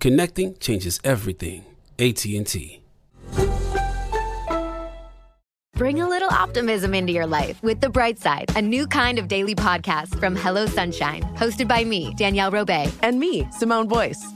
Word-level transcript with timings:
Connecting 0.00 0.56
changes 0.58 1.00
everything. 1.04 1.64
AT&T. 1.98 2.80
Bring 5.74 6.00
a 6.00 6.08
little 6.08 6.30
optimism 6.30 6.94
into 6.94 7.12
your 7.12 7.26
life 7.26 7.62
with 7.62 7.80
The 7.82 7.90
Bright 7.90 8.18
Side, 8.18 8.50
a 8.56 8.62
new 8.62 8.86
kind 8.86 9.18
of 9.18 9.28
daily 9.28 9.54
podcast 9.54 10.18
from 10.18 10.34
Hello 10.34 10.64
Sunshine, 10.64 11.22
hosted 11.36 11.68
by 11.68 11.84
me, 11.84 12.14
Danielle 12.16 12.50
Robay, 12.50 12.90
and 13.02 13.20
me, 13.20 13.46
Simone 13.52 13.86
Boyce. 13.86 14.35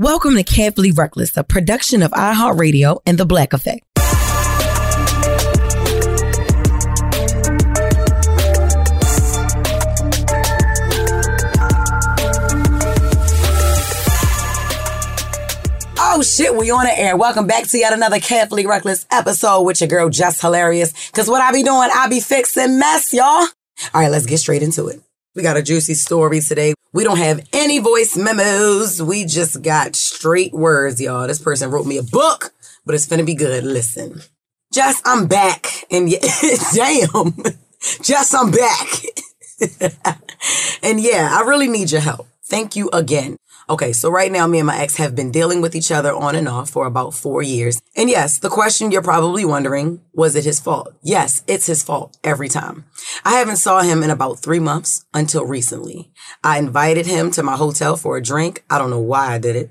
Welcome 0.00 0.34
to 0.36 0.42
Carefully 0.42 0.92
Reckless, 0.92 1.36
a 1.36 1.44
production 1.44 2.02
of 2.02 2.10
iHeartRadio 2.12 3.00
and 3.04 3.18
The 3.18 3.26
Black 3.26 3.52
Effect. 3.52 3.84
Oh 15.98 16.22
shit, 16.22 16.56
we 16.56 16.70
on 16.70 16.86
the 16.86 16.98
air. 16.98 17.14
Welcome 17.18 17.46
back 17.46 17.68
to 17.68 17.76
yet 17.76 17.92
another 17.92 18.20
Carefully 18.20 18.64
Reckless 18.64 19.04
episode 19.10 19.64
with 19.64 19.82
your 19.82 19.88
girl 19.88 20.08
Jess 20.08 20.40
Hilarious. 20.40 21.10
Cause 21.10 21.28
what 21.28 21.42
I 21.42 21.52
be 21.52 21.62
doing, 21.62 21.90
I 21.94 22.08
be 22.08 22.20
fixing 22.20 22.78
mess, 22.78 23.12
y'all. 23.12 23.26
All 23.26 23.50
right, 23.92 24.10
let's 24.10 24.24
get 24.24 24.38
straight 24.38 24.62
into 24.62 24.88
it. 24.88 25.02
We 25.36 25.42
got 25.42 25.56
a 25.56 25.62
juicy 25.62 25.94
story 25.94 26.40
today. 26.40 26.74
We 26.92 27.04
don't 27.04 27.18
have 27.18 27.46
any 27.52 27.78
voice 27.78 28.16
memos. 28.16 29.00
We 29.00 29.24
just 29.24 29.62
got 29.62 29.94
straight 29.94 30.52
words, 30.52 31.00
y'all. 31.00 31.28
This 31.28 31.38
person 31.38 31.70
wrote 31.70 31.86
me 31.86 31.98
a 31.98 32.02
book, 32.02 32.52
but 32.84 32.96
it's 32.96 33.06
gonna 33.06 33.22
be 33.22 33.36
good. 33.36 33.62
Listen. 33.62 34.22
Jess, 34.72 35.00
I'm 35.04 35.28
back. 35.28 35.66
And 35.90 36.10
yeah, 36.10 36.18
damn. 36.74 37.34
Jess, 38.02 38.34
I'm 38.34 38.50
back. 38.50 38.88
and 40.82 41.00
yeah, 41.00 41.28
I 41.32 41.42
really 41.46 41.68
need 41.68 41.92
your 41.92 42.00
help. 42.00 42.26
Thank 42.44 42.74
you 42.74 42.90
again. 42.92 43.36
Okay, 43.70 43.92
so 43.92 44.10
right 44.10 44.32
now, 44.32 44.48
me 44.48 44.58
and 44.58 44.66
my 44.66 44.76
ex 44.80 44.96
have 44.96 45.14
been 45.14 45.30
dealing 45.30 45.60
with 45.60 45.76
each 45.76 45.92
other 45.92 46.12
on 46.12 46.34
and 46.34 46.48
off 46.48 46.68
for 46.68 46.86
about 46.86 47.14
four 47.14 47.40
years. 47.40 47.80
And 47.94 48.10
yes, 48.10 48.40
the 48.40 48.48
question 48.48 48.90
you're 48.90 49.00
probably 49.00 49.44
wondering, 49.44 50.00
was 50.12 50.34
it 50.34 50.44
his 50.44 50.58
fault? 50.58 50.92
Yes, 51.04 51.44
it's 51.46 51.66
his 51.66 51.80
fault 51.80 52.18
every 52.24 52.48
time. 52.48 52.84
I 53.24 53.38
haven't 53.38 53.58
saw 53.58 53.82
him 53.82 54.02
in 54.02 54.10
about 54.10 54.40
three 54.40 54.58
months 54.58 55.04
until 55.14 55.46
recently. 55.46 56.10
I 56.42 56.58
invited 56.58 57.06
him 57.06 57.30
to 57.30 57.44
my 57.44 57.54
hotel 57.54 57.96
for 57.96 58.16
a 58.16 58.22
drink. 58.22 58.64
I 58.68 58.76
don't 58.76 58.90
know 58.90 58.98
why 58.98 59.34
I 59.34 59.38
did 59.38 59.54
it. 59.54 59.70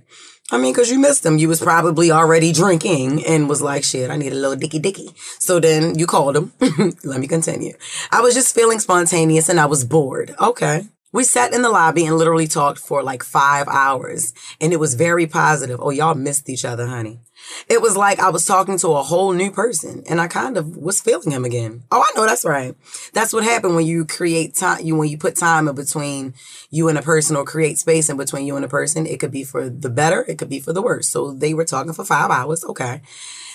I 0.49 0.57
mean, 0.57 0.73
cause 0.73 0.89
you 0.89 0.97
missed 0.97 1.25
him. 1.25 1.37
You 1.37 1.49
was 1.49 1.59
probably 1.59 2.09
already 2.09 2.53
drinking 2.53 3.25
and 3.25 3.49
was 3.49 3.61
like, 3.61 3.83
shit, 3.83 4.09
I 4.09 4.15
need 4.15 4.31
a 4.31 4.35
little 4.35 4.55
dicky 4.55 4.79
dicky. 4.79 5.09
So 5.39 5.59
then 5.59 5.99
you 5.99 6.07
called 6.07 6.37
him. 6.37 6.53
Let 7.03 7.19
me 7.19 7.27
continue. 7.27 7.73
I 8.13 8.21
was 8.21 8.33
just 8.33 8.55
feeling 8.55 8.79
spontaneous 8.79 9.49
and 9.49 9.59
I 9.59 9.65
was 9.65 9.83
bored. 9.83 10.33
Okay. 10.39 10.87
We 11.11 11.23
sat 11.23 11.53
in 11.53 11.63
the 11.63 11.71
lobby 11.71 12.05
and 12.05 12.17
literally 12.17 12.47
talked 12.47 12.77
for 12.77 13.01
like 13.01 13.23
five 13.23 13.67
hours 13.67 14.31
and 14.61 14.71
it 14.71 14.79
was 14.79 14.93
very 14.93 15.25
positive. 15.25 15.79
Oh, 15.81 15.89
y'all 15.89 16.13
missed 16.13 16.49
each 16.49 16.63
other, 16.63 16.85
honey. 16.85 17.19
It 17.67 17.81
was 17.81 17.97
like 17.97 18.19
I 18.19 18.29
was 18.29 18.45
talking 18.45 18.77
to 18.79 18.89
a 18.89 19.01
whole 19.01 19.31
new 19.31 19.49
person 19.49 20.03
and 20.07 20.21
I 20.21 20.27
kind 20.27 20.55
of 20.55 20.77
was 20.77 21.01
feeling 21.01 21.31
him 21.31 21.45
again. 21.45 21.83
Oh, 21.91 22.01
I 22.01 22.15
know 22.15 22.27
that's 22.27 22.45
right. 22.45 22.75
That's 23.13 23.33
what 23.33 23.43
happened 23.43 23.75
when 23.75 23.87
you 23.87 24.05
create 24.05 24.55
time, 24.55 24.85
you, 24.85 24.95
when 24.95 25.09
you 25.09 25.17
put 25.17 25.35
time 25.35 25.67
in 25.67 25.73
between 25.73 26.35
you 26.69 26.89
and 26.89 26.97
a 26.97 27.01
person 27.01 27.35
or 27.35 27.43
create 27.43 27.79
space 27.79 28.09
in 28.09 28.17
between 28.17 28.45
you 28.45 28.55
and 28.55 28.65
a 28.65 28.69
person. 28.69 29.07
It 29.07 29.19
could 29.19 29.31
be 29.31 29.43
for 29.43 29.67
the 29.67 29.89
better. 29.89 30.23
It 30.27 30.37
could 30.37 30.49
be 30.49 30.59
for 30.59 30.73
the 30.73 30.81
worse. 30.81 31.07
So 31.07 31.31
they 31.31 31.55
were 31.55 31.65
talking 31.65 31.93
for 31.93 32.05
five 32.05 32.29
hours. 32.29 32.63
Okay. 32.63 33.01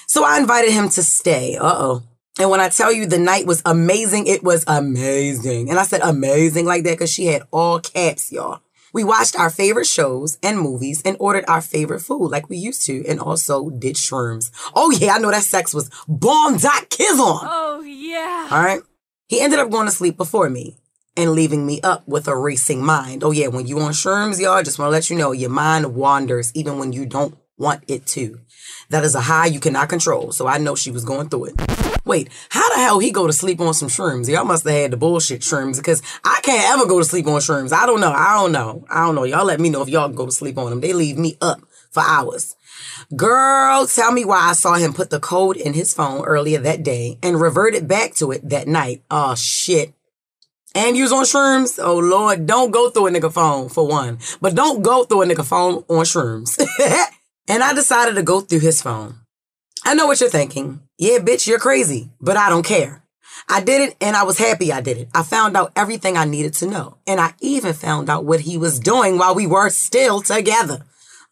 So 0.09 0.25
I 0.25 0.38
invited 0.38 0.72
him 0.72 0.88
to 0.88 1.03
stay. 1.03 1.56
Uh 1.56 1.75
oh. 1.76 2.03
And 2.39 2.50
when 2.50 2.61
I 2.61 2.69
tell 2.69 2.93
you 2.93 3.06
the 3.06 3.19
night 3.19 3.47
was 3.47 3.62
amazing, 3.65 4.27
it 4.27 4.43
was 4.43 4.65
amazing. 4.67 5.71
And 5.71 5.78
I 5.78 5.84
said 5.84 6.00
amazing 6.03 6.66
like 6.66 6.83
that 6.84 6.95
because 6.95 7.13
she 7.13 7.27
had 7.27 7.42
all 7.53 7.78
caps, 7.78 8.33
y'all. 8.33 8.60
We 8.92 9.04
watched 9.04 9.39
our 9.39 9.51
favorite 9.51 9.86
shows 9.86 10.39
and 10.42 10.59
movies 10.59 11.03
and 11.04 11.16
ordered 11.21 11.45
our 11.48 11.60
favorite 11.60 12.01
food 12.01 12.28
like 12.28 12.48
we 12.48 12.57
used 12.57 12.86
to 12.86 13.04
and 13.07 13.21
also 13.21 13.71
did 13.71 13.97
shrooms. 13.97 14.51
Oh 14.75 14.91
yeah, 14.91 15.15
I 15.15 15.19
know 15.19 15.31
that 15.31 15.42
sex 15.42 15.75
was 15.75 15.91
bomb 16.09 16.57
dot 16.59 16.91
kiss 16.91 17.19
on. 17.19 17.41
Oh 17.42 17.83
yeah. 17.83 18.48
All 18.51 18.63
right. 18.63 18.80
He 19.28 19.41
ended 19.41 19.59
up 19.59 19.71
going 19.71 19.87
to 19.87 19.92
sleep 19.92 20.16
before 20.16 20.51
me 20.51 20.77
and 21.16 21.33
leaving 21.33 21.66
me 21.66 21.80
up 21.83 22.07
with 22.07 22.28
a 22.28 22.37
racing 22.37 22.84
mind. 22.84 23.22
Oh 23.25 23.30
yeah, 23.30 23.48
when 23.48 23.66
you 23.66 23.80
on 23.80 23.92
shrooms, 23.92 24.41
y'all, 24.41 24.63
just 24.63 24.78
want 24.78 24.89
to 24.89 24.92
let 24.92 25.10
you 25.10 25.16
know 25.16 25.33
your 25.33 25.51
mind 25.51 25.95
wanders 25.95 26.51
even 26.54 26.78
when 26.78 26.92
you 26.92 27.07
don't 27.07 27.37
want 27.56 27.84
it 27.89 28.06
to. 28.06 28.41
That 28.91 29.04
is 29.04 29.15
a 29.15 29.21
high 29.21 29.47
you 29.47 29.60
cannot 29.60 29.89
control. 29.89 30.33
So 30.33 30.47
I 30.47 30.59
know 30.59 30.74
she 30.74 30.91
was 30.91 31.04
going 31.04 31.28
through 31.28 31.47
it. 31.47 31.54
Wait, 32.04 32.28
how 32.51 32.68
the 32.71 32.77
hell 32.77 32.98
he 32.98 33.10
go 33.10 33.27
to 33.27 33.33
sleep 33.33 33.60
on 33.60 33.72
some 33.74 33.89
shrooms? 33.89 34.28
Y'all 34.28 34.45
must 34.45 34.65
have 34.65 34.74
had 34.74 34.91
the 34.91 34.97
bullshit 34.97 35.41
shrooms 35.41 35.78
because 35.78 36.03
I 36.24 36.41
can't 36.42 36.68
ever 36.71 36.86
go 36.86 36.98
to 36.98 37.04
sleep 37.04 37.27
on 37.27 37.41
shrooms. 37.41 37.72
I 37.72 37.86
don't 37.86 38.01
know. 38.01 38.12
I 38.12 38.34
don't 38.34 38.53
know. 38.53 38.84
I 38.91 39.06
don't 39.06 39.15
know. 39.15 39.24
Y'all 39.24 39.45
let 39.45 39.60
me 39.60 39.71
know 39.71 39.83
if 39.83 39.89
y'all 39.89 40.09
go 40.09 40.27
to 40.27 40.33
sleep 40.33 40.59
on 40.59 40.71
them. 40.71 40.80
They 40.80 40.92
leave 40.92 41.16
me 41.16 41.36
up 41.41 41.60
for 41.91 42.03
hours. 42.03 42.56
Girl, 43.16 43.86
tell 43.86 44.12
me 44.12 44.24
why 44.24 44.51
I 44.51 44.53
saw 44.53 44.74
him 44.74 44.92
put 44.92 45.10
the 45.10 45.21
code 45.21 45.56
in 45.56 45.72
his 45.74 45.95
phone 45.95 46.24
earlier 46.24 46.59
that 46.60 46.83
day 46.83 47.18
and 47.22 47.41
reverted 47.41 47.86
back 47.89 48.15
to 48.16 48.33
it 48.33 48.48
that 48.51 48.66
night. 48.68 49.03
Oh 49.10 49.34
shit. 49.34 49.95
and 50.74 50.97
you 50.97 51.04
was 51.04 51.12
on 51.12 51.24
shrooms, 51.24 51.78
oh 51.83 51.98
Lord, 51.98 52.47
don't 52.47 52.71
go 52.72 52.91
through 52.91 53.06
a 53.06 53.10
nigga 53.10 53.33
phone 53.33 53.68
for 53.68 53.86
one. 53.86 54.18
But 54.41 54.54
don't 54.54 54.83
go 54.83 55.04
through 55.04 55.22
a 55.22 55.27
nigga 55.27 55.45
phone 55.45 55.84
on 55.89 56.04
shrooms. 56.04 56.60
and 57.48 57.62
I 57.62 57.74
decided 57.74 58.14
to 58.14 58.22
go 58.22 58.41
through 58.41 58.60
his 58.60 58.82
phone. 58.82 59.16
I 59.84 59.94
know 59.94 60.06
what 60.06 60.20
you're 60.20 60.30
thinking. 60.30 60.80
Yeah, 60.98 61.18
bitch, 61.18 61.46
you're 61.46 61.58
crazy, 61.58 62.10
but 62.20 62.36
I 62.36 62.48
don't 62.48 62.64
care. 62.64 63.02
I 63.48 63.60
did 63.62 63.88
it 63.88 63.96
and 64.00 64.16
I 64.16 64.22
was 64.22 64.38
happy 64.38 64.72
I 64.72 64.80
did 64.80 64.96
it. 64.96 65.08
I 65.14 65.22
found 65.22 65.56
out 65.56 65.72
everything 65.76 66.16
I 66.16 66.24
needed 66.24 66.54
to 66.54 66.66
know. 66.66 66.96
And 67.06 67.20
I 67.20 67.34
even 67.41 67.74
found 67.74 68.08
out 68.08 68.24
what 68.24 68.41
he 68.41 68.56
was 68.56 68.80
doing 68.80 69.18
while 69.18 69.34
we 69.34 69.46
were 69.46 69.68
still 69.68 70.22
together. 70.22 70.84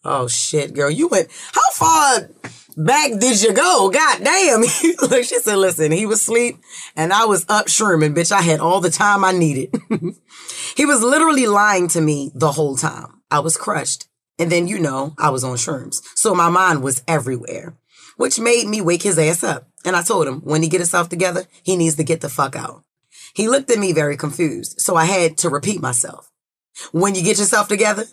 Oh 0.05 0.29
shit, 0.29 0.75
girl, 0.75 0.91
you 0.91 1.09
went, 1.09 1.29
how 1.53 1.71
far 1.73 2.29
back 2.77 3.13
did 3.19 3.41
you 3.41 3.55
go? 3.55 3.91
God 3.91 4.23
damn. 4.23 4.61
Look, 5.11 5.25
she 5.25 5.39
said, 5.39 5.57
listen, 5.57 5.93
he 5.93 6.07
was 6.07 6.21
asleep 6.21 6.59
and 6.97 7.13
I 7.13 7.25
was 7.25 7.47
up 7.49 7.67
shrooming, 7.67 8.15
bitch. 8.15 8.33
I 8.33 8.43
had 8.43 8.61
all 8.61 8.81
the 8.81 8.91
time 8.91 9.25
I 9.25 9.33
needed. 9.33 9.75
he 10.77 10.85
was 10.85 11.03
literally 11.03 11.47
lying 11.47 11.89
to 11.89 12.01
me 12.01 12.31
the 12.35 12.53
whole 12.53 12.77
time. 12.77 13.23
I 13.31 13.39
was 13.39 13.57
crushed. 13.57 14.09
And 14.39 14.51
then, 14.51 14.67
you 14.67 14.79
know, 14.79 15.15
I 15.19 15.31
was 15.31 15.45
on 15.45 15.57
shrooms. 15.57 16.03
So 16.15 16.35
my 16.35 16.49
mind 16.49 16.83
was 16.83 17.03
everywhere, 17.07 17.77
which 18.17 18.41
made 18.41 18.67
me 18.67 18.81
wake 18.81 19.03
his 19.03 19.19
ass 19.19 19.45
up. 19.45 19.69
And 19.85 19.97
I 19.97 20.03
told 20.03 20.27
him 20.27 20.41
when 20.41 20.63
he 20.63 20.69
get 20.69 20.81
himself 20.81 21.09
together, 21.09 21.45
he 21.63 21.77
needs 21.77 21.97
to 21.97 22.05
get 22.05 22.21
the 22.21 22.29
fuck 22.29 22.57
out. 22.57 22.85
He 23.35 23.49
looked 23.49 23.71
at 23.71 23.79
me 23.79 23.93
very 23.93 24.17
confused. 24.17 24.81
So 24.81 24.97
I 24.97 25.05
had 25.05 25.39
to 25.39 25.51
repeat 25.51 25.81
myself. 25.81 26.31
When 26.93 27.15
you 27.15 27.23
get 27.23 27.39
yourself 27.39 27.69
together, 27.69 28.05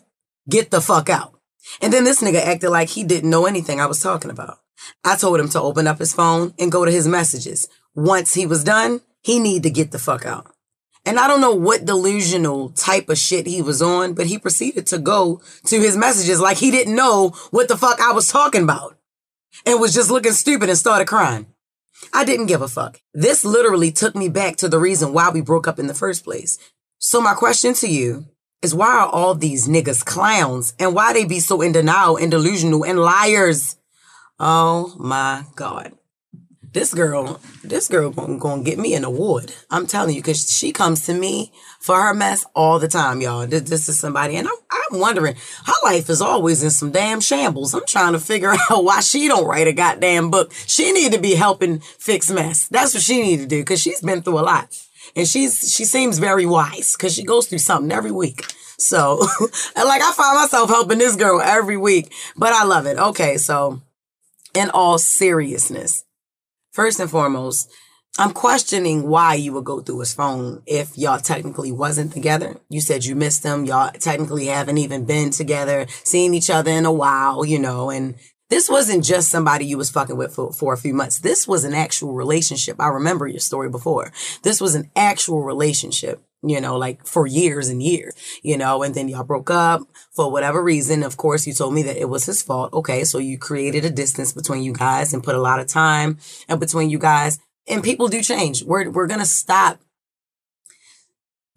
get 0.49 0.71
the 0.71 0.81
fuck 0.81 1.09
out. 1.09 1.39
And 1.81 1.93
then 1.93 2.03
this 2.03 2.21
nigga 2.21 2.43
acted 2.43 2.69
like 2.69 2.89
he 2.89 3.03
didn't 3.03 3.29
know 3.29 3.45
anything 3.45 3.79
I 3.79 3.85
was 3.85 4.01
talking 4.01 4.31
about. 4.31 4.59
I 5.03 5.15
told 5.15 5.39
him 5.39 5.49
to 5.49 5.61
open 5.61 5.87
up 5.87 5.99
his 5.99 6.13
phone 6.13 6.53
and 6.57 6.71
go 6.71 6.85
to 6.85 6.91
his 6.91 7.07
messages. 7.07 7.67
Once 7.95 8.33
he 8.33 8.45
was 8.45 8.63
done, 8.63 9.01
he 9.21 9.39
need 9.39 9.63
to 9.63 9.69
get 9.69 9.91
the 9.91 9.99
fuck 9.99 10.25
out. 10.25 10.47
And 11.09 11.19
I 11.19 11.27
don't 11.27 11.41
know 11.41 11.55
what 11.55 11.85
delusional 11.85 12.69
type 12.69 13.09
of 13.09 13.17
shit 13.17 13.47
he 13.47 13.63
was 13.63 13.81
on, 13.81 14.13
but 14.13 14.27
he 14.27 14.37
proceeded 14.37 14.85
to 14.87 14.99
go 14.99 15.41
to 15.65 15.79
his 15.79 15.97
messages 15.97 16.39
like 16.39 16.57
he 16.57 16.69
didn't 16.69 16.95
know 16.95 17.29
what 17.49 17.67
the 17.67 17.77
fuck 17.77 17.99
I 17.99 18.11
was 18.11 18.27
talking 18.27 18.61
about 18.61 18.95
and 19.65 19.79
was 19.79 19.91
just 19.91 20.11
looking 20.11 20.33
stupid 20.33 20.69
and 20.69 20.77
started 20.77 21.07
crying. 21.07 21.47
I 22.13 22.25
didn't 22.25 22.45
give 22.45 22.61
a 22.61 22.67
fuck. 22.67 23.01
This 23.11 23.43
literally 23.43 23.91
took 23.91 24.15
me 24.15 24.29
back 24.29 24.57
to 24.57 24.69
the 24.69 24.77
reason 24.77 25.11
why 25.11 25.31
we 25.31 25.41
broke 25.41 25.67
up 25.67 25.79
in 25.79 25.87
the 25.87 25.95
first 25.95 26.23
place. 26.23 26.59
So 26.99 27.19
my 27.19 27.33
question 27.33 27.73
to 27.73 27.87
you 27.87 28.27
is 28.61 28.75
why 28.75 28.99
are 28.99 29.07
all 29.07 29.33
these 29.33 29.67
niggas 29.67 30.05
clowns 30.05 30.75
and 30.77 30.93
why 30.93 31.13
they 31.13 31.25
be 31.25 31.39
so 31.39 31.61
in 31.61 31.71
denial 31.71 32.17
and 32.17 32.29
delusional 32.29 32.85
and 32.85 32.99
liars? 32.99 33.77
Oh 34.37 34.95
my 34.99 35.45
God. 35.55 35.91
This 36.71 36.93
girl, 36.93 37.41
this 37.63 37.87
girl 37.87 38.11
gonna, 38.11 38.37
gonna 38.37 38.61
get 38.61 38.77
me 38.77 38.93
an 38.93 39.03
award. 39.03 39.53
I'm 39.71 39.87
telling 39.87 40.15
you, 40.15 40.21
cause 40.21 40.55
she 40.55 40.71
comes 40.71 41.03
to 41.07 41.13
me 41.15 41.51
for 41.79 41.99
her 41.99 42.13
mess 42.13 42.45
all 42.53 42.77
the 42.77 42.87
time, 42.87 43.21
y'all. 43.21 43.47
This, 43.47 43.63
this 43.63 43.89
is 43.89 43.99
somebody, 43.99 44.35
and 44.35 44.47
I'm, 44.47 44.55
I'm 44.71 44.99
wondering, 44.99 45.35
her 45.65 45.73
life 45.83 46.11
is 46.11 46.21
always 46.21 46.61
in 46.61 46.69
some 46.69 46.91
damn 46.91 47.21
shambles. 47.21 47.73
I'm 47.73 47.87
trying 47.87 48.13
to 48.13 48.19
figure 48.19 48.53
out 48.69 48.83
why 48.83 48.99
she 48.99 49.27
don't 49.27 49.47
write 49.47 49.67
a 49.67 49.73
goddamn 49.73 50.29
book. 50.29 50.53
She 50.67 50.91
need 50.91 51.13
to 51.13 51.19
be 51.19 51.33
helping 51.33 51.79
fix 51.79 52.29
mess. 52.29 52.67
That's 52.67 52.93
what 52.93 53.01
she 53.01 53.19
need 53.19 53.37
to 53.37 53.47
do, 53.47 53.63
cause 53.63 53.81
she's 53.81 54.01
been 54.01 54.21
through 54.21 54.39
a 54.39 54.41
lot. 54.41 54.79
And 55.15 55.27
she's, 55.27 55.73
she 55.73 55.85
seems 55.85 56.19
very 56.19 56.45
wise, 56.45 56.95
cause 56.95 57.15
she 57.15 57.23
goes 57.23 57.47
through 57.47 57.59
something 57.59 57.91
every 57.91 58.11
week. 58.11 58.45
So, 58.77 59.17
like, 59.75 60.01
I 60.03 60.13
find 60.15 60.37
myself 60.37 60.69
helping 60.69 60.99
this 60.99 61.15
girl 61.15 61.41
every 61.41 61.77
week, 61.77 62.13
but 62.37 62.53
I 62.53 62.63
love 62.63 62.85
it. 62.85 62.99
Okay, 62.99 63.37
so 63.37 63.81
in 64.53 64.69
all 64.69 64.99
seriousness, 64.99 66.05
first 66.71 66.99
and 66.99 67.09
foremost, 67.09 67.71
I'm 68.17 68.31
questioning 68.31 69.07
why 69.07 69.35
you 69.35 69.53
would 69.53 69.65
go 69.65 69.81
through 69.81 69.99
his 69.99 70.13
phone 70.13 70.63
if 70.65 70.97
y'all 70.97 71.19
technically 71.19 71.71
wasn't 71.71 72.11
together. 72.11 72.59
You 72.69 72.81
said 72.81 73.05
you 73.05 73.15
missed 73.15 73.43
him. 73.43 73.65
Y'all 73.65 73.91
technically 73.91 74.47
haven't 74.47 74.77
even 74.77 75.05
been 75.05 75.29
together, 75.29 75.85
seen 76.03 76.33
each 76.33 76.49
other 76.49 76.71
in 76.71 76.85
a 76.85 76.91
while, 76.91 77.45
you 77.45 77.59
know, 77.59 77.89
and 77.89 78.15
this 78.49 78.67
wasn't 78.67 79.05
just 79.05 79.29
somebody 79.29 79.65
you 79.65 79.77
was 79.77 79.91
fucking 79.91 80.17
with 80.17 80.33
for, 80.33 80.51
for 80.51 80.73
a 80.73 80.77
few 80.77 80.93
months. 80.93 81.19
This 81.19 81.47
was 81.47 81.63
an 81.63 81.75
actual 81.75 82.13
relationship. 82.13 82.77
I 82.79 82.87
remember 82.87 83.27
your 83.27 83.39
story 83.39 83.69
before. 83.69 84.11
This 84.41 84.59
was 84.59 84.73
an 84.73 84.89
actual 84.95 85.43
relationship 85.43 86.23
you 86.41 86.61
know, 86.61 86.77
like 86.77 87.05
for 87.05 87.27
years 87.27 87.67
and 87.69 87.83
years, 87.83 88.13
you 88.41 88.57
know, 88.57 88.83
and 88.83 88.95
then 88.95 89.07
y'all 89.09 89.23
broke 89.23 89.49
up 89.49 89.81
for 90.11 90.31
whatever 90.31 90.63
reason. 90.63 91.03
Of 91.03 91.17
course, 91.17 91.45
you 91.45 91.53
told 91.53 91.73
me 91.73 91.83
that 91.83 91.97
it 91.97 92.09
was 92.09 92.25
his 92.25 92.41
fault. 92.41 92.73
Okay. 92.73 93.03
So 93.03 93.17
you 93.17 93.37
created 93.37 93.85
a 93.85 93.89
distance 93.89 94.31
between 94.31 94.63
you 94.63 94.73
guys 94.73 95.13
and 95.13 95.23
put 95.23 95.35
a 95.35 95.41
lot 95.41 95.59
of 95.59 95.67
time 95.67 96.17
and 96.47 96.59
between 96.59 96.89
you 96.89 96.99
guys. 96.99 97.39
And 97.67 97.83
people 97.83 98.07
do 98.07 98.23
change. 98.23 98.63
We're, 98.63 98.89
we're 98.89 99.07
going 99.07 99.19
to 99.19 99.25
stop 99.25 99.79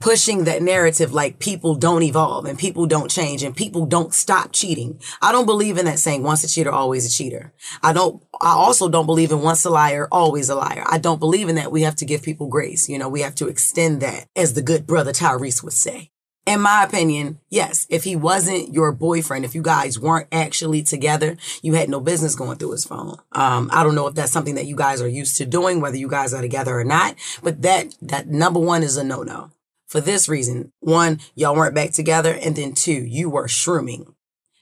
pushing 0.02 0.44
that 0.44 0.62
narrative 0.62 1.12
like 1.12 1.38
people 1.38 1.76
don't 1.76 2.02
evolve 2.02 2.44
and 2.44 2.58
people 2.58 2.86
don't 2.86 3.08
change 3.08 3.44
and 3.44 3.56
people 3.56 3.86
don't 3.86 4.12
stop 4.12 4.50
cheating. 4.52 5.00
I 5.22 5.30
don't 5.30 5.46
believe 5.46 5.78
in 5.78 5.84
that 5.84 6.00
saying 6.00 6.24
once 6.24 6.42
a 6.42 6.48
cheater, 6.48 6.72
always 6.72 7.06
a 7.06 7.10
cheater. 7.10 7.52
I 7.84 7.92
don't, 7.92 8.20
I 8.40 8.50
also 8.50 8.88
don't 8.88 9.06
believe 9.06 9.30
in 9.30 9.42
once 9.42 9.64
a 9.64 9.70
liar, 9.70 10.08
always 10.10 10.48
a 10.48 10.56
liar. 10.56 10.82
I 10.88 10.98
don't 10.98 11.20
believe 11.20 11.48
in 11.48 11.54
that. 11.54 11.70
We 11.70 11.82
have 11.82 11.94
to 11.96 12.04
give 12.04 12.24
people 12.24 12.48
grace. 12.48 12.88
You 12.88 12.98
know, 12.98 13.08
we 13.08 13.20
have 13.20 13.36
to 13.36 13.46
extend 13.46 14.00
that 14.00 14.26
as 14.34 14.54
the 14.54 14.62
good 14.62 14.88
brother 14.88 15.12
Tyrese 15.12 15.62
would 15.62 15.72
say. 15.72 16.10
In 16.44 16.60
my 16.60 16.82
opinion, 16.82 17.38
yes, 17.48 17.86
if 17.88 18.02
he 18.02 18.16
wasn't 18.16 18.74
your 18.74 18.90
boyfriend, 18.90 19.44
if 19.44 19.54
you 19.54 19.62
guys 19.62 20.00
weren't 20.00 20.26
actually 20.32 20.82
together, 20.82 21.36
you 21.62 21.74
had 21.74 21.88
no 21.88 22.00
business 22.00 22.34
going 22.34 22.58
through 22.58 22.72
his 22.72 22.84
phone. 22.84 23.18
Um, 23.30 23.70
I 23.72 23.84
don't 23.84 23.94
know 23.94 24.08
if 24.08 24.16
that's 24.16 24.32
something 24.32 24.56
that 24.56 24.66
you 24.66 24.74
guys 24.74 25.00
are 25.00 25.06
used 25.06 25.36
to 25.36 25.46
doing, 25.46 25.80
whether 25.80 25.96
you 25.96 26.08
guys 26.08 26.34
are 26.34 26.42
together 26.42 26.76
or 26.76 26.82
not, 26.82 27.14
but 27.44 27.62
that, 27.62 27.94
that 28.02 28.26
number 28.26 28.58
one 28.58 28.82
is 28.82 28.96
a 28.96 29.04
no-no 29.04 29.52
for 29.92 30.00
this 30.00 30.26
reason. 30.26 30.72
One, 30.80 31.20
y'all 31.34 31.54
weren't 31.54 31.74
back 31.74 31.90
together. 31.90 32.32
And 32.42 32.56
then 32.56 32.72
two, 32.72 33.04
you 33.04 33.28
were 33.28 33.46
shrooming. 33.46 34.14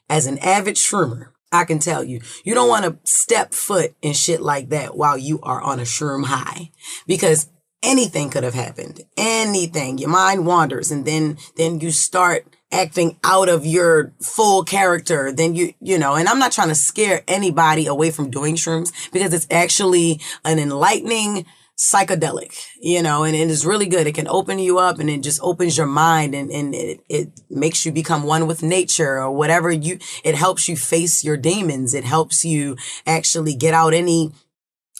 As 0.08 0.26
an 0.26 0.38
avid 0.38 0.74
shroomer, 0.74 1.28
I 1.52 1.64
can 1.64 1.78
tell 1.78 2.02
you, 2.02 2.20
you 2.42 2.52
don't 2.52 2.68
want 2.68 2.84
to 2.84 2.98
step 3.04 3.54
foot 3.54 3.94
in 4.02 4.12
shit 4.12 4.40
like 4.40 4.70
that 4.70 4.96
while 4.96 5.16
you 5.16 5.38
are 5.42 5.62
on 5.62 5.78
a 5.78 5.84
shroom 5.84 6.26
high 6.26 6.72
because 7.06 7.48
anything 7.80 8.28
could 8.28 8.42
have 8.42 8.54
happened. 8.54 9.02
Anything. 9.16 9.98
Your 9.98 10.10
mind 10.10 10.46
wanders 10.46 10.90
and 10.90 11.06
then, 11.06 11.38
then 11.56 11.78
you 11.78 11.92
start 11.92 12.44
acting 12.72 13.16
out 13.22 13.48
of 13.48 13.64
your 13.64 14.12
full 14.20 14.64
character. 14.64 15.30
Then 15.30 15.54
you, 15.54 15.74
you 15.80 15.96
know, 15.96 16.16
and 16.16 16.28
I'm 16.28 16.40
not 16.40 16.50
trying 16.50 16.68
to 16.68 16.74
scare 16.74 17.22
anybody 17.28 17.86
away 17.86 18.10
from 18.10 18.30
doing 18.30 18.56
shrooms 18.56 18.92
because 19.12 19.32
it's 19.32 19.46
actually 19.48 20.20
an 20.44 20.58
enlightening, 20.58 21.46
psychedelic, 21.80 22.66
you 22.78 23.02
know, 23.02 23.24
and 23.24 23.34
it 23.34 23.48
is 23.48 23.64
really 23.64 23.86
good. 23.86 24.06
It 24.06 24.14
can 24.14 24.28
open 24.28 24.58
you 24.58 24.78
up 24.78 24.98
and 24.98 25.08
it 25.08 25.22
just 25.22 25.40
opens 25.42 25.78
your 25.78 25.86
mind 25.86 26.34
and, 26.34 26.50
and 26.50 26.74
it, 26.74 27.00
it 27.08 27.40
makes 27.48 27.86
you 27.86 27.90
become 27.90 28.24
one 28.24 28.46
with 28.46 28.62
nature 28.62 29.16
or 29.16 29.30
whatever 29.30 29.72
you, 29.72 29.98
it 30.22 30.34
helps 30.34 30.68
you 30.68 30.76
face 30.76 31.24
your 31.24 31.38
demons. 31.38 31.94
It 31.94 32.04
helps 32.04 32.44
you 32.44 32.76
actually 33.06 33.54
get 33.54 33.72
out 33.72 33.94
any 33.94 34.30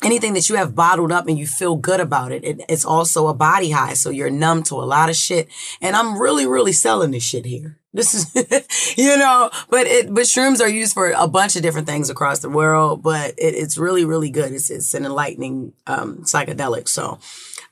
anything 0.03 0.33
that 0.33 0.49
you 0.49 0.57
have 0.57 0.75
bottled 0.75 1.13
up 1.13 1.29
and 1.29 1.39
you 1.39 1.47
feel 1.47 1.77
good 1.77 2.01
about 2.01 2.33
it, 2.33 2.43
it, 2.43 2.63
it's 2.71 2.87
also 2.87 3.27
a 3.27 3.35
body 3.35 3.73
high. 3.73 3.93
So 3.93 4.09
you're 4.09 4.31
numb 4.31 4.63
to 4.65 4.77
a 4.77 4.87
lot 4.87 5.11
of 5.11 5.17
shit. 5.17 5.49
And 5.83 5.95
I'm 5.95 6.19
really, 6.19 6.47
really 6.47 6.73
selling 6.73 7.11
this 7.11 7.23
shit 7.23 7.45
here. 7.45 7.80
This 7.93 8.15
is, 8.15 8.95
you 8.97 9.17
know, 9.17 9.51
but 9.69 9.87
it, 9.87 10.15
but 10.15 10.25
shrooms 10.25 10.61
are 10.61 10.69
used 10.69 10.95
for 10.95 11.11
a 11.11 11.27
bunch 11.27 11.57
of 11.57 11.63
different 11.63 11.89
things 11.89 12.09
across 12.09 12.39
the 12.39 12.49
world, 12.49 13.03
but 13.03 13.31
it, 13.37 13.55
it's 13.55 13.77
really, 13.77 14.05
really 14.05 14.31
good. 14.31 14.53
It's, 14.53 14.71
it's 14.71 14.95
an 14.95 15.05
enlightening, 15.05 15.73
um, 15.87 16.19
psychedelic. 16.19 16.89
So 16.89 17.19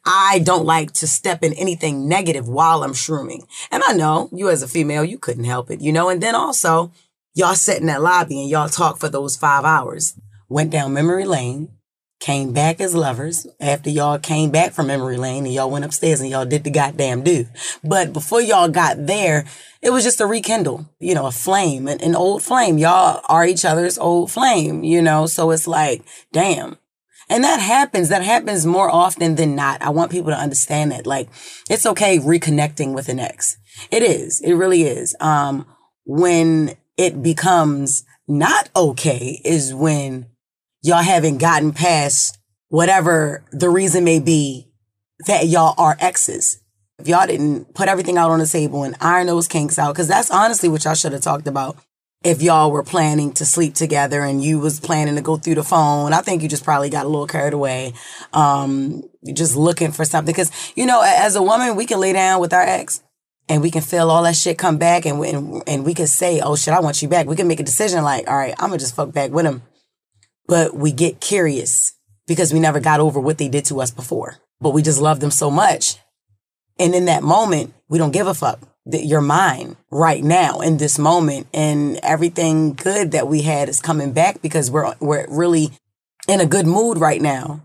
I 0.04 0.40
don't 0.40 0.64
like 0.64 0.92
to 0.94 1.06
step 1.06 1.44
in 1.44 1.52
anything 1.52 2.08
negative 2.08 2.48
while 2.48 2.82
I'm 2.82 2.94
shrooming. 2.94 3.46
And 3.70 3.82
I 3.86 3.92
know 3.92 4.28
you 4.32 4.50
as 4.50 4.62
a 4.62 4.68
female, 4.68 5.04
you 5.04 5.18
couldn't 5.18 5.44
help 5.44 5.70
it, 5.70 5.80
you 5.80 5.92
know, 5.92 6.08
and 6.08 6.20
then 6.20 6.34
also 6.34 6.92
y'all 7.34 7.54
sit 7.54 7.80
in 7.80 7.86
that 7.86 8.02
lobby 8.02 8.40
and 8.40 8.50
y'all 8.50 8.68
talk 8.68 8.98
for 8.98 9.08
those 9.08 9.36
five 9.36 9.64
hours, 9.64 10.18
went 10.48 10.70
down 10.70 10.92
memory 10.92 11.24
lane, 11.24 11.68
came 12.20 12.52
back 12.52 12.80
as 12.80 12.94
lovers 12.94 13.46
after 13.60 13.90
y'all 13.90 14.18
came 14.18 14.50
back 14.50 14.72
from 14.72 14.88
memory 14.88 15.16
lane 15.16 15.44
and 15.44 15.54
y'all 15.54 15.70
went 15.70 15.84
upstairs 15.84 16.20
and 16.20 16.28
y'all 16.28 16.44
did 16.44 16.64
the 16.64 16.70
goddamn 16.70 17.22
do. 17.22 17.46
But 17.84 18.12
before 18.12 18.40
y'all 18.40 18.68
got 18.68 19.06
there, 19.06 19.44
it 19.82 19.90
was 19.90 20.02
just 20.02 20.20
a 20.20 20.26
rekindle, 20.26 20.86
you 20.98 21.14
know, 21.14 21.26
a 21.26 21.32
flame, 21.32 21.86
an, 21.86 22.00
an 22.00 22.16
old 22.16 22.42
flame. 22.42 22.78
Y'all 22.78 23.20
are 23.28 23.46
each 23.46 23.64
other's 23.64 23.98
old 23.98 24.32
flame, 24.32 24.82
you 24.82 25.00
know, 25.00 25.26
so 25.26 25.50
it's 25.52 25.68
like, 25.68 26.02
damn. 26.32 26.76
And 27.30 27.44
that 27.44 27.60
happens. 27.60 28.08
That 28.08 28.22
happens 28.22 28.64
more 28.64 28.90
often 28.90 29.34
than 29.34 29.54
not. 29.54 29.82
I 29.82 29.90
want 29.90 30.10
people 30.10 30.32
to 30.32 30.38
understand 30.38 30.92
that. 30.92 31.06
Like, 31.06 31.28
it's 31.68 31.84
okay 31.84 32.18
reconnecting 32.18 32.94
with 32.94 33.08
an 33.08 33.20
ex. 33.20 33.58
It 33.90 34.02
is. 34.02 34.40
It 34.40 34.54
really 34.54 34.82
is. 34.82 35.14
Um, 35.20 35.66
when 36.04 36.74
it 36.96 37.22
becomes 37.22 38.02
not 38.26 38.70
okay 38.74 39.40
is 39.44 39.74
when 39.74 40.26
y'all 40.88 41.02
haven't 41.02 41.36
gotten 41.36 41.72
past 41.72 42.38
whatever 42.68 43.44
the 43.52 43.68
reason 43.68 44.04
may 44.04 44.18
be 44.18 44.66
that 45.26 45.46
y'all 45.46 45.74
are 45.76 45.96
exes. 46.00 46.60
If 46.98 47.06
y'all 47.06 47.26
didn't 47.26 47.74
put 47.74 47.88
everything 47.88 48.16
out 48.16 48.30
on 48.30 48.38
the 48.38 48.46
table 48.46 48.82
and 48.82 48.96
iron 49.00 49.26
those 49.26 49.46
kinks 49.46 49.78
out, 49.78 49.92
because 49.92 50.08
that's 50.08 50.30
honestly 50.30 50.68
what 50.68 50.84
y'all 50.84 50.94
should 50.94 51.12
have 51.12 51.20
talked 51.20 51.46
about 51.46 51.76
if 52.24 52.42
y'all 52.42 52.72
were 52.72 52.82
planning 52.82 53.32
to 53.34 53.44
sleep 53.44 53.74
together 53.74 54.22
and 54.22 54.42
you 54.42 54.58
was 54.58 54.80
planning 54.80 55.14
to 55.14 55.20
go 55.20 55.36
through 55.36 55.54
the 55.54 55.62
phone. 55.62 56.12
I 56.12 56.22
think 56.22 56.42
you 56.42 56.48
just 56.48 56.64
probably 56.64 56.90
got 56.90 57.04
a 57.04 57.08
little 57.08 57.28
carried 57.28 57.52
away. 57.52 57.92
Um, 58.32 59.04
just 59.32 59.54
looking 59.54 59.92
for 59.92 60.04
something. 60.04 60.34
Cause, 60.34 60.50
you 60.74 60.86
know, 60.86 61.02
as 61.04 61.36
a 61.36 61.42
woman, 61.42 61.76
we 61.76 61.86
can 61.86 62.00
lay 62.00 62.14
down 62.14 62.40
with 62.40 62.52
our 62.52 62.62
ex 62.62 63.02
and 63.48 63.62
we 63.62 63.70
can 63.70 63.82
feel 63.82 64.10
all 64.10 64.22
that 64.24 64.36
shit 64.36 64.58
come 64.58 64.78
back 64.78 65.06
and, 65.06 65.22
and, 65.24 65.62
and 65.66 65.84
we 65.84 65.94
can 65.94 66.06
say, 66.06 66.40
oh 66.40 66.56
shit, 66.56 66.74
I 66.74 66.80
want 66.80 67.02
you 67.02 67.08
back. 67.08 67.26
We 67.26 67.36
can 67.36 67.46
make 67.46 67.60
a 67.60 67.64
decision 67.64 68.02
like, 68.02 68.26
all 68.26 68.36
right, 68.36 68.54
I'm 68.58 68.70
gonna 68.70 68.78
just 68.78 68.96
fuck 68.96 69.12
back 69.12 69.30
with 69.30 69.46
him. 69.46 69.62
But 70.48 70.74
we 70.74 70.90
get 70.90 71.20
curious 71.20 71.92
because 72.26 72.52
we 72.52 72.58
never 72.58 72.80
got 72.80 73.00
over 73.00 73.20
what 73.20 73.38
they 73.38 73.48
did 73.48 73.66
to 73.66 73.80
us 73.80 73.90
before. 73.90 74.38
But 74.60 74.70
we 74.70 74.82
just 74.82 75.00
love 75.00 75.20
them 75.20 75.30
so 75.30 75.50
much. 75.50 75.96
And 76.78 76.94
in 76.94 77.04
that 77.04 77.22
moment, 77.22 77.74
we 77.88 77.98
don't 77.98 78.12
give 78.12 78.26
a 78.26 78.34
fuck 78.34 78.60
that 78.86 79.04
you're 79.04 79.20
mine 79.20 79.76
right 79.90 80.24
now 80.24 80.60
in 80.60 80.78
this 80.78 80.98
moment. 80.98 81.46
And 81.52 82.00
everything 82.02 82.74
good 82.74 83.12
that 83.12 83.28
we 83.28 83.42
had 83.42 83.68
is 83.68 83.80
coming 83.80 84.12
back 84.12 84.40
because 84.40 84.70
we're, 84.70 84.94
we're 85.00 85.26
really 85.28 85.70
in 86.26 86.40
a 86.40 86.46
good 86.46 86.66
mood 86.66 86.98
right 86.98 87.20
now. 87.20 87.62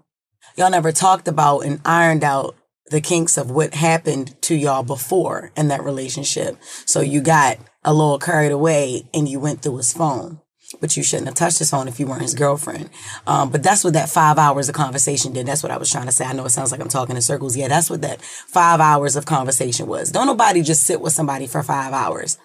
Y'all 0.57 0.69
never 0.69 0.91
talked 0.91 1.27
about 1.27 1.61
and 1.61 1.81
ironed 1.85 2.23
out 2.23 2.55
the 2.87 3.01
kinks 3.01 3.37
of 3.37 3.49
what 3.49 3.73
happened 3.73 4.39
to 4.43 4.55
y'all 4.55 4.83
before 4.83 5.51
in 5.55 5.69
that 5.69 5.83
relationship. 5.83 6.57
So 6.85 7.01
you 7.01 7.21
got 7.21 7.57
a 7.83 7.93
little 7.93 8.19
carried 8.19 8.51
away 8.51 9.07
and 9.13 9.27
you 9.27 9.39
went 9.39 9.61
through 9.61 9.77
his 9.77 9.93
phone 9.93 10.39
but 10.79 10.97
you 10.97 11.03
shouldn't 11.03 11.27
have 11.27 11.35
touched 11.35 11.59
his 11.59 11.69
phone 11.69 11.87
if 11.87 11.99
you 11.99 12.07
weren't 12.07 12.21
his 12.21 12.33
girlfriend. 12.33 12.89
Um, 13.27 13.49
but 13.49 13.63
that's 13.63 13.83
what 13.83 13.93
that 13.93 14.09
five 14.09 14.37
hours 14.37 14.69
of 14.69 14.75
conversation 14.75 15.33
did. 15.33 15.45
That's 15.45 15.63
what 15.63 15.71
I 15.71 15.77
was 15.77 15.91
trying 15.91 16.05
to 16.05 16.11
say. 16.11 16.25
I 16.25 16.33
know 16.33 16.45
it 16.45 16.49
sounds 16.49 16.71
like 16.71 16.81
I'm 16.81 16.89
talking 16.89 17.15
in 17.15 17.21
circles. 17.21 17.55
Yeah, 17.55 17.67
that's 17.67 17.89
what 17.89 18.01
that 18.01 18.21
five 18.21 18.79
hours 18.79 19.15
of 19.15 19.25
conversation 19.25 19.87
was. 19.87 20.11
Don't 20.11 20.27
nobody 20.27 20.61
just 20.61 20.83
sit 20.83 21.01
with 21.01 21.13
somebody 21.13 21.47
for 21.47 21.63
five 21.63 21.93
hours. 21.93 22.37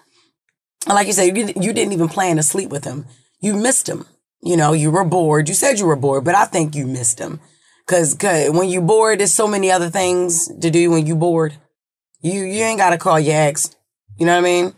And 0.85 0.95
like 0.95 1.07
you 1.07 1.13
said, 1.13 1.35
you, 1.37 1.73
didn't 1.73 1.93
even 1.93 2.07
plan 2.07 2.37
to 2.37 2.43
sleep 2.43 2.69
with 2.69 2.85
him. 2.85 3.05
You 3.41 3.55
missed 3.55 3.89
him. 3.89 4.05
You 4.41 4.55
know, 4.55 4.71
you 4.73 4.91
were 4.91 5.03
bored. 5.03 5.49
You 5.49 5.55
said 5.55 5.79
you 5.79 5.85
were 5.85 5.97
bored, 5.97 6.23
but 6.23 6.35
I 6.35 6.45
think 6.45 6.75
you 6.75 6.87
missed 6.87 7.19
him. 7.19 7.41
Cause, 7.87 8.13
cause 8.13 8.51
when 8.51 8.69
you 8.69 8.81
bored, 8.81 9.19
there's 9.19 9.33
so 9.33 9.47
many 9.47 9.71
other 9.71 9.89
things 9.89 10.47
to 10.59 10.69
do 10.69 10.91
when 10.91 11.05
you 11.05 11.15
bored. 11.15 11.55
You, 12.21 12.43
you 12.43 12.63
ain't 12.63 12.77
got 12.77 12.91
to 12.91 12.97
call 12.97 13.19
your 13.19 13.35
ex. 13.35 13.75
You 14.17 14.25
know 14.25 14.33
what 14.33 14.39
I 14.39 14.43
mean? 14.43 14.73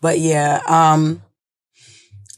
But 0.00 0.18
yeah, 0.18 0.60
um, 0.66 1.22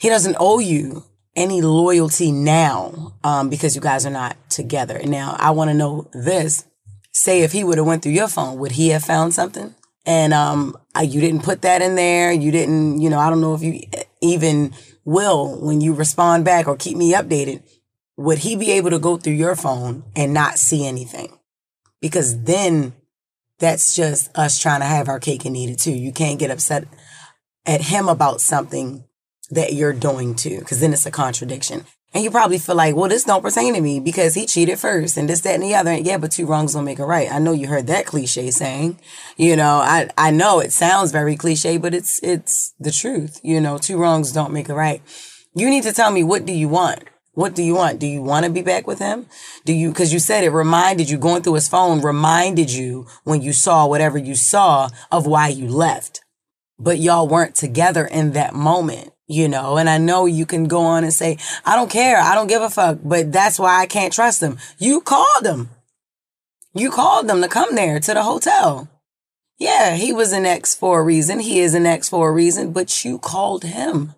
he 0.04 0.10
doesn't 0.10 0.36
owe 0.38 0.58
you 0.58 1.02
any 1.34 1.62
loyalty 1.62 2.30
now 2.30 3.14
um, 3.24 3.48
because 3.48 3.74
you 3.74 3.80
guys 3.80 4.04
are 4.04 4.10
not 4.10 4.36
together. 4.50 5.00
Now, 5.02 5.34
I 5.38 5.52
want 5.52 5.70
to 5.70 5.74
know 5.74 6.10
this. 6.12 6.66
Say 7.12 7.40
if 7.40 7.52
he 7.52 7.64
would 7.64 7.78
have 7.78 7.86
went 7.86 8.02
through 8.02 8.12
your 8.12 8.28
phone, 8.28 8.58
would 8.58 8.72
he 8.72 8.90
have 8.90 9.02
found 9.02 9.32
something? 9.32 9.74
And 10.04 10.34
um, 10.34 10.76
you 11.02 11.22
didn't 11.22 11.42
put 11.42 11.62
that 11.62 11.80
in 11.80 11.94
there. 11.94 12.30
You 12.32 12.50
didn't, 12.50 13.00
you 13.00 13.08
know, 13.08 13.18
I 13.18 13.30
don't 13.30 13.40
know 13.40 13.54
if 13.54 13.62
you 13.62 13.80
even 14.20 14.74
will 15.06 15.58
when 15.58 15.80
you 15.80 15.94
respond 15.94 16.44
back 16.44 16.68
or 16.68 16.76
keep 16.76 16.98
me 16.98 17.14
updated. 17.14 17.62
Would 18.18 18.40
he 18.40 18.56
be 18.56 18.72
able 18.72 18.90
to 18.90 18.98
go 18.98 19.16
through 19.16 19.32
your 19.32 19.56
phone 19.56 20.04
and 20.14 20.34
not 20.34 20.58
see 20.58 20.86
anything? 20.86 21.38
Because 22.02 22.42
then 22.42 22.92
that's 23.58 23.96
just 23.96 24.36
us 24.36 24.58
trying 24.58 24.80
to 24.80 24.86
have 24.86 25.08
our 25.08 25.18
cake 25.18 25.46
and 25.46 25.56
eat 25.56 25.70
it 25.70 25.78
too. 25.78 25.94
You 25.94 26.12
can't 26.12 26.38
get 26.38 26.50
upset 26.50 26.88
at 27.64 27.80
him 27.80 28.10
about 28.10 28.42
something 28.42 29.04
that 29.50 29.72
you're 29.72 29.92
doing 29.92 30.34
too, 30.34 30.58
because 30.60 30.80
then 30.80 30.92
it's 30.92 31.06
a 31.06 31.10
contradiction. 31.10 31.84
And 32.14 32.22
you 32.22 32.30
probably 32.30 32.58
feel 32.58 32.76
like, 32.76 32.94
well, 32.94 33.08
this 33.08 33.24
don't 33.24 33.42
pertain 33.42 33.74
to 33.74 33.80
me 33.80 33.98
because 33.98 34.34
he 34.34 34.46
cheated 34.46 34.78
first 34.78 35.16
and 35.16 35.28
this, 35.28 35.40
that, 35.40 35.54
and 35.54 35.64
the 35.64 35.74
other. 35.74 35.90
And 35.90 36.06
yeah, 36.06 36.16
but 36.16 36.30
two 36.30 36.46
wrongs 36.46 36.72
don't 36.72 36.84
make 36.84 37.00
a 37.00 37.04
right. 37.04 37.30
I 37.30 37.40
know 37.40 37.50
you 37.50 37.66
heard 37.66 37.88
that 37.88 38.06
cliche 38.06 38.52
saying, 38.52 39.00
you 39.36 39.56
know, 39.56 39.78
I, 39.78 40.08
I 40.16 40.30
know 40.30 40.60
it 40.60 40.70
sounds 40.70 41.10
very 41.10 41.34
cliche, 41.34 41.76
but 41.76 41.92
it's, 41.92 42.22
it's 42.22 42.72
the 42.78 42.92
truth. 42.92 43.40
You 43.42 43.60
know, 43.60 43.78
two 43.78 43.98
wrongs 43.98 44.30
don't 44.30 44.52
make 44.52 44.68
a 44.68 44.74
right. 44.74 45.02
You 45.56 45.68
need 45.68 45.82
to 45.82 45.92
tell 45.92 46.12
me, 46.12 46.22
what 46.22 46.46
do 46.46 46.52
you 46.52 46.68
want? 46.68 47.02
What 47.32 47.56
do 47.56 47.64
you 47.64 47.74
want? 47.74 47.98
Do 47.98 48.06
you 48.06 48.22
want 48.22 48.46
to 48.46 48.52
be 48.52 48.62
back 48.62 48.86
with 48.86 49.00
him? 49.00 49.26
Do 49.64 49.72
you, 49.72 49.92
cause 49.92 50.12
you 50.12 50.20
said 50.20 50.44
it 50.44 50.50
reminded 50.50 51.10
you 51.10 51.18
going 51.18 51.42
through 51.42 51.54
his 51.54 51.66
phone 51.66 52.00
reminded 52.00 52.70
you 52.70 53.08
when 53.24 53.42
you 53.42 53.52
saw 53.52 53.88
whatever 53.88 54.18
you 54.18 54.36
saw 54.36 54.88
of 55.10 55.26
why 55.26 55.48
you 55.48 55.66
left, 55.66 56.20
but 56.78 57.00
y'all 57.00 57.26
weren't 57.26 57.56
together 57.56 58.06
in 58.06 58.32
that 58.32 58.54
moment 58.54 59.13
you 59.26 59.48
know, 59.48 59.78
and 59.78 59.88
I 59.88 59.98
know 59.98 60.26
you 60.26 60.46
can 60.46 60.64
go 60.64 60.82
on 60.82 61.04
and 61.04 61.12
say, 61.12 61.38
I 61.64 61.76
don't 61.76 61.90
care. 61.90 62.18
I 62.18 62.34
don't 62.34 62.46
give 62.46 62.62
a 62.62 62.70
fuck, 62.70 62.98
but 63.02 63.32
that's 63.32 63.58
why 63.58 63.80
I 63.80 63.86
can't 63.86 64.12
trust 64.12 64.40
them. 64.40 64.58
You 64.78 65.00
called 65.00 65.44
them. 65.44 65.70
You 66.74 66.90
called 66.90 67.28
them 67.28 67.40
to 67.40 67.48
come 67.48 67.74
there 67.74 68.00
to 68.00 68.14
the 68.14 68.22
hotel. 68.22 68.88
Yeah, 69.58 69.94
he 69.94 70.12
was 70.12 70.32
an 70.32 70.44
ex 70.44 70.74
for 70.74 71.00
a 71.00 71.04
reason. 71.04 71.38
He 71.38 71.60
is 71.60 71.74
an 71.74 71.86
ex 71.86 72.08
for 72.08 72.28
a 72.28 72.32
reason, 72.32 72.72
but 72.72 73.04
you 73.04 73.18
called 73.18 73.62
him, 73.62 74.14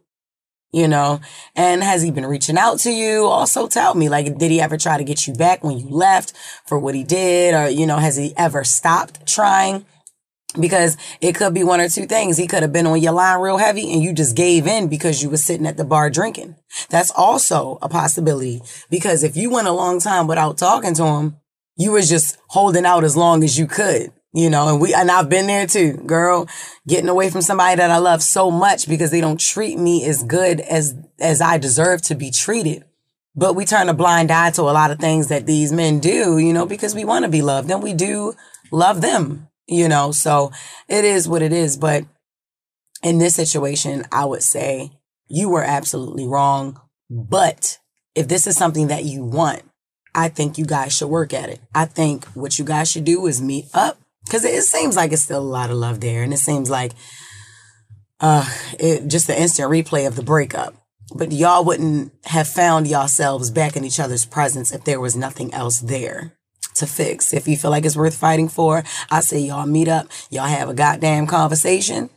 you 0.73 0.89
know, 0.89 1.21
and 1.55 1.83
has 1.83 2.03
he 2.03 2.11
been 2.11 2.25
reaching 2.25 2.57
out 2.57 2.79
to 2.81 2.91
you? 2.91 3.27
Also 3.27 3.69
tell 3.69 3.95
me, 3.95 4.09
like, 4.09 4.39
did 4.39 4.51
he 4.51 4.61
ever 4.61 4.79
try 4.79 4.97
to 4.97 5.05
get 5.05 5.27
you 5.27 5.35
back 5.35 5.63
when 5.63 5.79
you 5.79 5.89
left 5.89 6.33
for 6.67 6.79
what 6.79 6.95
he 6.95 7.05
did? 7.05 7.55
Or, 7.55 7.69
you 7.69 7.87
know, 7.87 7.99
has 7.99 8.17
he 8.17 8.33
ever 8.37 8.65
stopped 8.65 9.27
trying? 9.27 9.85
Because 10.59 10.97
it 11.21 11.35
could 11.35 11.55
be 11.55 11.65
one 11.65 11.81
or 11.81 11.89
two 11.89 12.07
things. 12.07 12.37
He 12.37 12.47
could 12.47 12.63
have 12.63 12.73
been 12.73 12.87
on 12.87 13.01
your 13.01 13.13
line 13.13 13.41
real 13.41 13.59
heavy 13.59 13.93
and 13.93 14.03
you 14.03 14.13
just 14.13 14.37
gave 14.37 14.67
in 14.67 14.89
because 14.89 15.23
you 15.23 15.31
were 15.31 15.37
sitting 15.37 15.67
at 15.67 15.77
the 15.77 15.85
bar 15.85 16.11
drinking. 16.11 16.57
That's 16.89 17.11
also 17.11 17.79
a 17.83 17.89
possibility 17.89 18.63
because 18.91 19.23
if 19.23 19.37
you 19.37 19.51
went 19.51 19.69
a 19.69 19.73
long 19.73 20.01
time 20.01 20.27
without 20.27 20.59
talking 20.59 20.95
to 20.95 21.05
him, 21.05 21.37
you 21.77 21.93
was 21.93 22.09
just 22.09 22.39
holding 22.49 22.87
out 22.87 23.05
as 23.05 23.17
long 23.17 23.45
as 23.45 23.59
you 23.59 23.67
could, 23.67 24.11
you 24.33 24.49
know, 24.49 24.69
and 24.69 24.81
we, 24.81 24.95
and 24.95 25.11
I've 25.11 25.29
been 25.29 25.47
there 25.47 25.67
too, 25.67 25.93
girl, 25.93 26.49
getting 26.89 27.11
away 27.11 27.29
from 27.29 27.43
somebody 27.43 27.77
that 27.77 27.91
I 27.91 27.99
love 27.99 28.23
so 28.23 28.51
much 28.51 28.89
because 28.89 29.11
they 29.11 29.21
don't 29.21 29.41
treat 29.41 29.79
me 29.79 30.07
as 30.07 30.23
good 30.23 30.61
as, 30.61 30.95
as 31.21 31.43
I 31.43 31.59
deserve 31.59 32.01
to 32.03 32.15
be 32.15 32.31
treated. 32.31 32.85
But 33.39 33.55
we 33.55 33.67
turn 33.67 33.91
a 33.91 33.95
blind 33.95 34.31
eye 34.31 34.53
to 34.53 34.63
a 34.63 34.73
lot 34.73 34.91
of 34.91 34.99
things 34.99 35.29
that 35.29 35.45
these 35.45 35.71
men 35.71 36.01
do, 36.01 36.39
you 36.39 36.55
know, 36.55 36.65
because 36.65 36.95
we 36.95 37.05
want 37.05 37.27
to 37.27 37.31
be 37.31 37.43
loved 37.43 37.71
and 37.71 37.83
we 37.83 37.93
do 37.93 38.33
love 38.73 39.03
them 39.03 39.49
you 39.67 39.89
know, 39.89 40.13
so 40.13 40.53
it 40.89 41.05
is 41.05 41.29
what 41.29 41.43
it 41.43 41.53
is. 41.53 41.77
But 41.77 42.05
in 43.03 43.19
this 43.19 43.35
situation, 43.35 44.05
I 44.13 44.25
would 44.25 44.43
say 44.43 44.93
you 45.29 45.49
were 45.49 45.65
absolutely 45.65 46.27
wrong. 46.27 46.81
But 47.11 47.79
if 48.15 48.29
this 48.29 48.47
is 48.47 48.57
something 48.57 48.89
that 48.89 49.05
you 49.05 49.25
want, 49.25 49.63
I 50.15 50.29
think 50.29 50.57
you 50.57 50.65
guys 50.65 50.97
should 50.97 51.09
work 51.09 51.35
at 51.35 51.51
it. 51.51 51.61
I 51.75 51.85
think 51.85 52.25
what 52.29 52.59
you 52.59 52.65
guys 52.65 52.91
should 52.91 53.05
do 53.05 53.27
is 53.27 53.43
meet 53.43 53.67
up 53.75 53.99
because 54.25 54.45
it, 54.45 54.63
seems 54.63 54.97
like 54.97 55.13
it's 55.13 55.23
still 55.23 55.41
a 55.41 55.43
lot 55.43 55.71
of 55.71 55.77
love 55.77 56.01
there. 56.01 56.23
And 56.23 56.33
it 56.33 56.39
seems 56.39 56.71
like, 56.71 56.93
uh, 58.21 58.49
it, 58.79 59.09
just 59.09 59.27
the 59.27 59.39
instant 59.39 59.71
replay 59.71 60.07
of 60.07 60.17
the 60.17 60.23
breakup. 60.23 60.75
But 61.15 61.33
y'all 61.33 61.65
wouldn't 61.65 62.13
have 62.25 62.49
found 62.49 62.89
yourselves 62.89 63.51
back 63.51 63.77
in 63.77 63.85
each 63.85 64.01
other's 64.01 64.25
presence 64.25 64.73
if 64.73 64.85
there 64.85 64.99
was 64.99 65.15
nothing 65.15 65.55
else 65.55 65.79
there 65.79 66.36
to 66.77 66.87
fix. 66.87 67.33
If 67.33 67.47
you 67.49 67.57
feel 67.57 67.71
like 67.71 67.85
it's 67.85 67.97
worth 67.97 68.17
fighting 68.17 68.49
for, 68.49 68.85
I 69.11 69.21
say 69.21 69.41
y'all 69.41 69.67
meet 69.67 69.89
up, 69.89 70.09
y'all 70.31 70.47
have 70.47 70.69
a 70.69 70.75
goddamn 70.75 71.27
conversation. 71.27 72.11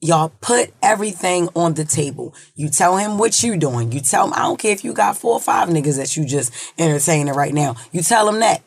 Y'all 0.00 0.30
put 0.40 0.72
everything 0.82 1.48
on 1.56 1.74
the 1.74 1.84
table. 1.84 2.34
You 2.54 2.68
tell 2.68 2.98
him 2.98 3.16
what 3.16 3.42
you 3.42 3.56
doing. 3.56 3.92
You 3.92 4.00
tell 4.00 4.26
him, 4.26 4.34
I 4.34 4.40
don't 4.40 4.58
care 4.58 4.72
if 4.72 4.84
you 4.84 4.92
got 4.92 5.16
four 5.16 5.34
or 5.34 5.40
five 5.40 5.70
niggas 5.70 5.96
that 5.96 6.16
you 6.16 6.26
just 6.26 6.52
entertaining 6.78 7.32
right 7.32 7.54
now. 7.54 7.76
You 7.92 8.02
tell 8.02 8.28
him 8.28 8.40
that. 8.40 8.62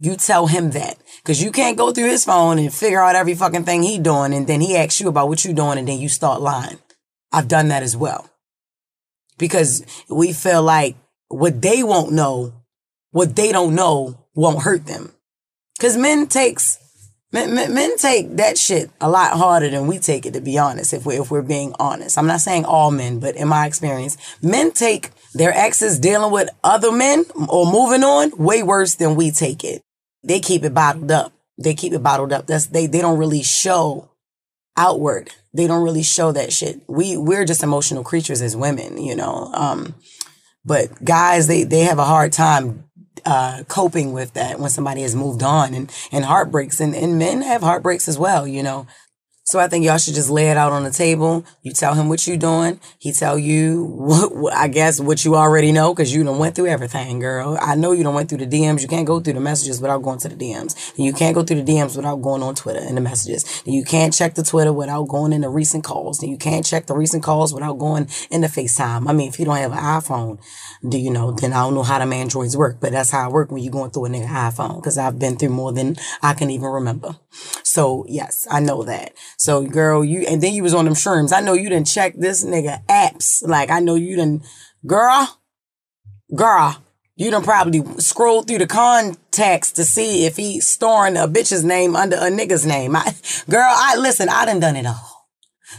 You 0.00 0.16
tell 0.16 0.46
him 0.46 0.70
that. 0.70 0.96
Cause 1.24 1.40
you 1.40 1.52
can't 1.52 1.76
go 1.76 1.92
through 1.92 2.08
his 2.08 2.24
phone 2.24 2.58
and 2.58 2.74
figure 2.74 3.00
out 3.00 3.14
every 3.14 3.34
fucking 3.34 3.64
thing 3.64 3.84
he 3.84 3.98
doing 3.98 4.34
and 4.34 4.46
then 4.46 4.60
he 4.60 4.76
asks 4.76 5.00
you 5.00 5.08
about 5.08 5.28
what 5.28 5.44
you 5.44 5.52
doing 5.52 5.78
and 5.78 5.86
then 5.86 6.00
you 6.00 6.08
start 6.08 6.40
lying. 6.40 6.78
I've 7.30 7.46
done 7.46 7.68
that 7.68 7.84
as 7.84 7.96
well. 7.96 8.28
Because 9.38 9.84
we 10.08 10.32
feel 10.32 10.62
like 10.62 10.96
what 11.28 11.62
they 11.62 11.82
won't 11.82 12.12
know 12.12 12.52
what 13.12 13.36
they 13.36 13.52
don't 13.52 13.74
know 13.74 14.18
won't 14.34 14.62
hurt 14.62 14.86
them. 14.86 15.12
Cause 15.80 15.96
men 15.96 16.26
takes, 16.26 16.78
men, 17.32 17.54
men, 17.54 17.72
men, 17.72 17.96
take 17.96 18.36
that 18.36 18.58
shit 18.58 18.90
a 19.00 19.08
lot 19.08 19.36
harder 19.36 19.68
than 19.68 19.86
we 19.86 19.98
take 19.98 20.26
it, 20.26 20.34
to 20.34 20.40
be 20.40 20.58
honest, 20.58 20.92
if 20.92 21.06
we're, 21.06 21.22
if 21.22 21.30
we're 21.30 21.42
being 21.42 21.74
honest. 21.78 22.18
I'm 22.18 22.26
not 22.26 22.40
saying 22.40 22.64
all 22.64 22.90
men, 22.90 23.20
but 23.20 23.36
in 23.36 23.48
my 23.48 23.66
experience, 23.66 24.16
men 24.42 24.72
take 24.72 25.10
their 25.34 25.52
exes 25.52 25.98
dealing 25.98 26.32
with 26.32 26.48
other 26.62 26.92
men 26.92 27.24
or 27.48 27.64
moving 27.64 28.04
on 28.04 28.32
way 28.36 28.62
worse 28.62 28.94
than 28.94 29.14
we 29.16 29.30
take 29.30 29.64
it. 29.64 29.82
They 30.22 30.40
keep 30.40 30.64
it 30.64 30.74
bottled 30.74 31.10
up. 31.10 31.32
They 31.58 31.74
keep 31.74 31.92
it 31.92 32.02
bottled 32.02 32.32
up. 32.32 32.46
That's, 32.46 32.66
they, 32.66 32.86
they 32.86 33.00
don't 33.00 33.18
really 33.18 33.42
show 33.42 34.10
outward. 34.76 35.30
They 35.52 35.66
don't 35.66 35.82
really 35.82 36.02
show 36.02 36.32
that 36.32 36.52
shit. 36.52 36.80
We, 36.88 37.16
we're 37.16 37.44
just 37.44 37.62
emotional 37.62 38.04
creatures 38.04 38.40
as 38.40 38.56
women, 38.56 39.02
you 39.02 39.14
know? 39.14 39.50
Um, 39.52 39.94
but 40.64 41.04
guys, 41.04 41.46
they, 41.46 41.64
they 41.64 41.80
have 41.80 41.98
a 41.98 42.04
hard 42.04 42.32
time 42.32 42.84
uh, 43.24 43.62
coping 43.68 44.12
with 44.12 44.32
that 44.34 44.58
when 44.58 44.70
somebody 44.70 45.02
has 45.02 45.14
moved 45.14 45.42
on 45.42 45.74
and, 45.74 45.92
and 46.10 46.24
heartbreaks 46.24 46.80
and, 46.80 46.94
and 46.94 47.18
men 47.18 47.42
have 47.42 47.62
heartbreaks 47.62 48.08
as 48.08 48.18
well, 48.18 48.46
you 48.46 48.62
know. 48.62 48.86
So 49.44 49.58
I 49.58 49.66
think 49.66 49.84
y'all 49.84 49.98
should 49.98 50.14
just 50.14 50.30
lay 50.30 50.50
it 50.50 50.56
out 50.56 50.70
on 50.70 50.84
the 50.84 50.90
table. 50.90 51.44
You 51.62 51.72
tell 51.72 51.94
him 51.94 52.08
what 52.08 52.28
you're 52.28 52.36
doing. 52.36 52.78
He 53.00 53.10
tell 53.10 53.36
you 53.36 53.84
what, 53.84 54.52
I 54.52 54.68
guess 54.68 55.00
what 55.00 55.24
you 55.24 55.34
already 55.34 55.72
know 55.72 55.92
because 55.92 56.14
you 56.14 56.22
done 56.22 56.38
went 56.38 56.54
through 56.54 56.68
everything, 56.68 57.18
girl. 57.18 57.58
I 57.60 57.74
know 57.74 57.90
you 57.90 58.04
done 58.04 58.14
went 58.14 58.28
through 58.28 58.38
the 58.38 58.46
DMs. 58.46 58.82
You 58.82 58.88
can't 58.88 59.06
go 59.06 59.18
through 59.18 59.32
the 59.32 59.40
messages 59.40 59.80
without 59.80 60.02
going 60.02 60.20
to 60.20 60.28
the 60.28 60.36
DMs. 60.36 60.96
And 60.96 61.04
you 61.04 61.12
can't 61.12 61.34
go 61.34 61.42
through 61.42 61.60
the 61.62 61.72
DMs 61.72 61.96
without 61.96 62.22
going 62.22 62.40
on 62.40 62.54
Twitter 62.54 62.78
and 62.78 62.96
the 62.96 63.00
messages. 63.00 63.62
And 63.66 63.74
you 63.74 63.82
can't 63.84 64.14
check 64.14 64.34
the 64.34 64.44
Twitter 64.44 64.72
without 64.72 65.08
going 65.08 65.32
into 65.32 65.48
recent 65.48 65.82
calls. 65.82 66.22
And 66.22 66.30
you 66.30 66.38
can't 66.38 66.64
check 66.64 66.86
the 66.86 66.94
recent 66.94 67.24
calls 67.24 67.52
without 67.52 67.78
going 67.78 68.08
into 68.30 68.46
FaceTime. 68.46 69.08
I 69.08 69.12
mean, 69.12 69.28
if 69.28 69.40
you 69.40 69.44
don't 69.44 69.56
have 69.56 69.72
an 69.72 69.78
iPhone, 69.78 70.38
do 70.88 70.98
you 70.98 71.10
know, 71.10 71.32
then 71.32 71.52
I 71.52 71.62
don't 71.62 71.74
know 71.74 71.82
how 71.82 71.98
them 71.98 72.12
Androids 72.12 72.56
work, 72.56 72.78
but 72.80 72.92
that's 72.92 73.10
how 73.10 73.28
it 73.28 73.32
work 73.32 73.50
when 73.50 73.62
you're 73.62 73.72
going 73.72 73.90
through 73.90 74.06
a 74.06 74.08
nigga 74.08 74.28
iPhone 74.28 74.76
because 74.76 74.98
I've 74.98 75.18
been 75.18 75.36
through 75.36 75.50
more 75.50 75.72
than 75.72 75.96
I 76.22 76.34
can 76.34 76.48
even 76.50 76.68
remember. 76.68 77.16
So 77.62 78.04
yes, 78.08 78.46
I 78.50 78.60
know 78.60 78.82
that. 78.84 79.14
So 79.42 79.64
girl, 79.64 80.04
you 80.04 80.24
and 80.28 80.40
then 80.40 80.54
you 80.54 80.62
was 80.62 80.72
on 80.72 80.84
them 80.84 80.94
shrooms. 80.94 81.32
I 81.32 81.40
know 81.40 81.54
you 81.54 81.68
didn't 81.68 81.88
check 81.88 82.14
this 82.14 82.44
nigga 82.44 82.86
apps. 82.86 83.44
Like 83.44 83.72
I 83.72 83.80
know 83.80 83.96
you 83.96 84.14
didn't, 84.14 84.44
girl, 84.86 85.40
girl. 86.32 86.80
You 87.16 87.32
done 87.32 87.42
probably 87.42 87.82
scroll 87.98 88.42
through 88.42 88.58
the 88.58 88.68
contacts 88.68 89.72
to 89.72 89.84
see 89.84 90.26
if 90.26 90.36
he's 90.36 90.68
storing 90.68 91.16
a 91.16 91.26
bitch's 91.26 91.64
name 91.64 91.96
under 91.96 92.18
a 92.18 92.30
nigga's 92.30 92.64
name. 92.64 92.94
I, 92.94 93.12
girl, 93.50 93.66
I 93.66 93.96
listen. 93.96 94.28
I 94.28 94.44
done 94.44 94.60
done 94.60 94.76
it 94.76 94.86
all, 94.86 95.26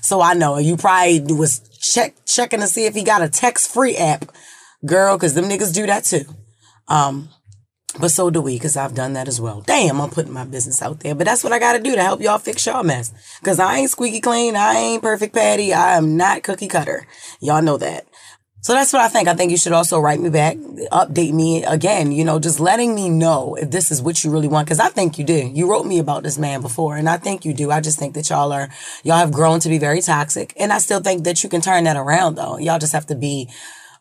so 0.01 0.19
I 0.19 0.33
know 0.33 0.57
you 0.57 0.75
probably 0.75 1.21
was 1.33 1.61
check 1.79 2.15
checking 2.25 2.59
to 2.59 2.67
see 2.67 2.83
if 2.83 2.93
he 2.93 3.05
got 3.05 3.21
a 3.21 3.29
text 3.29 3.73
free 3.73 3.95
app, 3.95 4.25
girl, 4.85 5.15
because 5.15 5.35
them 5.35 5.45
niggas 5.45 5.73
do 5.73 5.85
that 5.85 6.03
too. 6.03 6.25
Um, 6.89 7.29
but 7.99 8.09
so 8.09 8.29
do 8.29 8.41
we, 8.41 8.55
because 8.55 8.75
I've 8.75 8.95
done 8.95 9.13
that 9.13 9.27
as 9.27 9.39
well. 9.39 9.61
Damn, 9.61 10.01
I'm 10.01 10.09
putting 10.09 10.33
my 10.33 10.45
business 10.45 10.81
out 10.81 11.01
there. 11.01 11.13
But 11.13 11.25
that's 11.25 11.43
what 11.43 11.53
I 11.53 11.59
got 11.59 11.73
to 11.73 11.79
do 11.79 11.95
to 11.95 12.01
help 12.01 12.21
y'all 12.21 12.39
fix 12.39 12.65
y'all 12.65 12.83
mess. 12.83 13.13
Because 13.39 13.59
I 13.59 13.77
ain't 13.77 13.91
squeaky 13.91 14.19
clean. 14.19 14.55
I 14.55 14.73
ain't 14.73 15.03
perfect 15.03 15.35
patty. 15.35 15.73
I 15.73 15.95
am 15.97 16.17
not 16.17 16.43
cookie 16.43 16.67
cutter. 16.67 17.05
Y'all 17.39 17.61
know 17.61 17.77
that. 17.77 18.07
So 18.61 18.71
that's 18.71 18.93
what 18.93 19.01
I 19.01 19.09
think. 19.09 19.27
I 19.27 19.33
think 19.33 19.51
you 19.51 19.57
should 19.57 19.73
also 19.73 19.99
write 19.99 20.21
me 20.21 20.29
back, 20.29 20.55
update 20.55 21.33
me 21.33 21.65
again, 21.65 22.13
you 22.13 22.23
know, 22.23 22.39
just 22.39 22.61
letting 22.61 22.95
me 22.95 23.09
know 23.09 23.55
if 23.55 23.71
this 23.71 23.91
is 23.91 24.01
what 24.01 24.23
you 24.23 24.31
really 24.31 24.47
want. 24.47 24.69
Cause 24.69 24.79
I 24.79 24.87
think 24.87 25.19
you 25.19 25.25
do. 25.25 25.51
You 25.53 25.69
wrote 25.69 25.85
me 25.85 25.99
about 25.99 26.23
this 26.23 26.37
man 26.37 26.61
before 26.61 26.95
and 26.95 27.09
I 27.09 27.17
think 27.17 27.43
you 27.43 27.53
do. 27.53 27.71
I 27.71 27.81
just 27.81 27.99
think 27.99 28.13
that 28.13 28.29
y'all 28.29 28.53
are, 28.53 28.69
y'all 29.03 29.17
have 29.17 29.33
grown 29.33 29.59
to 29.59 29.69
be 29.69 29.79
very 29.79 29.99
toxic. 29.99 30.53
And 30.55 30.71
I 30.71 30.77
still 30.77 31.01
think 31.01 31.25
that 31.25 31.43
you 31.43 31.49
can 31.49 31.59
turn 31.59 31.83
that 31.83 31.97
around 31.97 32.35
though. 32.35 32.57
Y'all 32.57 32.79
just 32.79 32.93
have 32.93 33.05
to 33.07 33.15
be, 33.15 33.49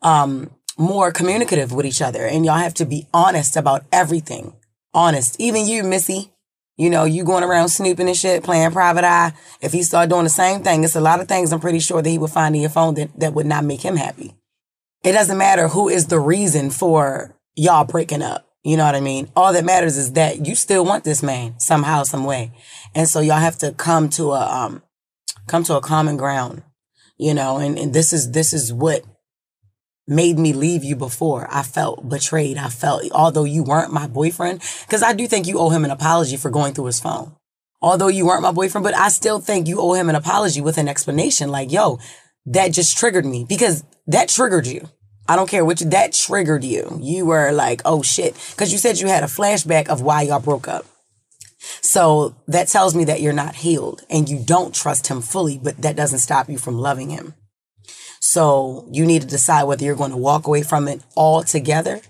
um, 0.00 0.52
more 0.78 1.12
communicative 1.12 1.72
with 1.72 1.86
each 1.86 2.02
other 2.02 2.26
and 2.26 2.44
y'all 2.44 2.56
have 2.56 2.74
to 2.74 2.86
be 2.86 3.06
honest 3.12 3.56
about 3.56 3.84
everything. 3.92 4.54
Honest. 4.94 5.40
Even 5.40 5.66
you, 5.66 5.82
Missy. 5.82 6.30
You 6.76 6.88
know, 6.88 7.04
you 7.04 7.24
going 7.24 7.44
around 7.44 7.68
snooping 7.68 8.08
and 8.08 8.16
shit, 8.16 8.42
playing 8.42 8.72
private 8.72 9.04
eye. 9.04 9.32
If 9.60 9.72
he 9.72 9.82
start 9.82 10.08
doing 10.08 10.24
the 10.24 10.30
same 10.30 10.62
thing, 10.62 10.84
it's 10.84 10.96
a 10.96 11.00
lot 11.00 11.20
of 11.20 11.28
things 11.28 11.52
I'm 11.52 11.60
pretty 11.60 11.80
sure 11.80 12.00
that 12.00 12.08
he 12.08 12.18
would 12.18 12.30
find 12.30 12.54
in 12.54 12.62
your 12.62 12.70
phone 12.70 12.94
that, 12.94 13.10
that 13.20 13.34
would 13.34 13.46
not 13.46 13.64
make 13.64 13.82
him 13.82 13.96
happy. 13.96 14.34
It 15.04 15.12
doesn't 15.12 15.36
matter 15.38 15.68
who 15.68 15.88
is 15.88 16.06
the 16.06 16.18
reason 16.18 16.70
for 16.70 17.36
y'all 17.54 17.84
breaking 17.84 18.22
up. 18.22 18.48
You 18.64 18.76
know 18.76 18.84
what 18.84 18.94
I 18.94 19.00
mean? 19.00 19.28
All 19.34 19.52
that 19.52 19.64
matters 19.64 19.96
is 19.96 20.12
that 20.12 20.46
you 20.46 20.54
still 20.54 20.84
want 20.84 21.04
this 21.04 21.22
man 21.22 21.58
somehow, 21.58 22.04
some 22.04 22.24
way. 22.24 22.52
And 22.94 23.08
so 23.08 23.20
y'all 23.20 23.38
have 23.38 23.58
to 23.58 23.72
come 23.72 24.08
to 24.10 24.32
a, 24.32 24.40
um, 24.40 24.82
come 25.46 25.64
to 25.64 25.76
a 25.76 25.80
common 25.80 26.16
ground, 26.16 26.62
you 27.18 27.34
know, 27.34 27.58
and, 27.58 27.76
and 27.78 27.92
this 27.92 28.12
is, 28.12 28.30
this 28.30 28.52
is 28.52 28.72
what 28.72 29.04
made 30.06 30.38
me 30.38 30.52
leave 30.52 30.84
you 30.84 30.96
before. 30.96 31.46
I 31.50 31.62
felt 31.62 32.08
betrayed. 32.08 32.58
I 32.58 32.68
felt, 32.68 33.04
although 33.12 33.44
you 33.44 33.62
weren't 33.62 33.92
my 33.92 34.06
boyfriend, 34.06 34.62
because 34.86 35.02
I 35.02 35.12
do 35.12 35.26
think 35.26 35.46
you 35.46 35.58
owe 35.58 35.70
him 35.70 35.84
an 35.84 35.90
apology 35.90 36.36
for 36.36 36.50
going 36.50 36.74
through 36.74 36.86
his 36.86 37.00
phone. 37.00 37.36
Although 37.80 38.08
you 38.08 38.26
weren't 38.26 38.42
my 38.42 38.52
boyfriend, 38.52 38.84
but 38.84 38.96
I 38.96 39.08
still 39.08 39.40
think 39.40 39.66
you 39.66 39.80
owe 39.80 39.94
him 39.94 40.08
an 40.08 40.14
apology 40.14 40.60
with 40.60 40.78
an 40.78 40.88
explanation 40.88 41.50
like, 41.50 41.72
yo, 41.72 41.98
that 42.46 42.68
just 42.68 42.96
triggered 42.96 43.26
me 43.26 43.44
because 43.48 43.84
that 44.06 44.28
triggered 44.28 44.66
you. 44.66 44.88
I 45.28 45.36
don't 45.36 45.48
care 45.48 45.64
which, 45.64 45.80
that 45.80 46.12
triggered 46.12 46.64
you. 46.64 46.98
You 47.00 47.26
were 47.26 47.52
like, 47.52 47.82
oh 47.84 48.02
shit. 48.02 48.34
Cause 48.56 48.72
you 48.72 48.78
said 48.78 48.98
you 48.98 49.06
had 49.06 49.22
a 49.22 49.28
flashback 49.28 49.88
of 49.88 50.02
why 50.02 50.22
y'all 50.22 50.40
broke 50.40 50.68
up. 50.68 50.84
So 51.80 52.34
that 52.48 52.68
tells 52.68 52.94
me 52.94 53.04
that 53.04 53.20
you're 53.20 53.32
not 53.32 53.54
healed 53.54 54.02
and 54.10 54.28
you 54.28 54.42
don't 54.44 54.74
trust 54.74 55.06
him 55.06 55.20
fully, 55.20 55.58
but 55.58 55.80
that 55.82 55.96
doesn't 55.96 56.18
stop 56.18 56.48
you 56.48 56.58
from 56.58 56.78
loving 56.78 57.10
him. 57.10 57.34
So 58.32 58.88
you 58.90 59.04
need 59.04 59.20
to 59.20 59.28
decide 59.28 59.64
whether 59.64 59.84
you're 59.84 59.94
going 59.94 60.10
to 60.10 60.16
walk 60.16 60.46
away 60.46 60.62
from 60.62 60.88
it 60.88 61.02
altogether 61.18 62.00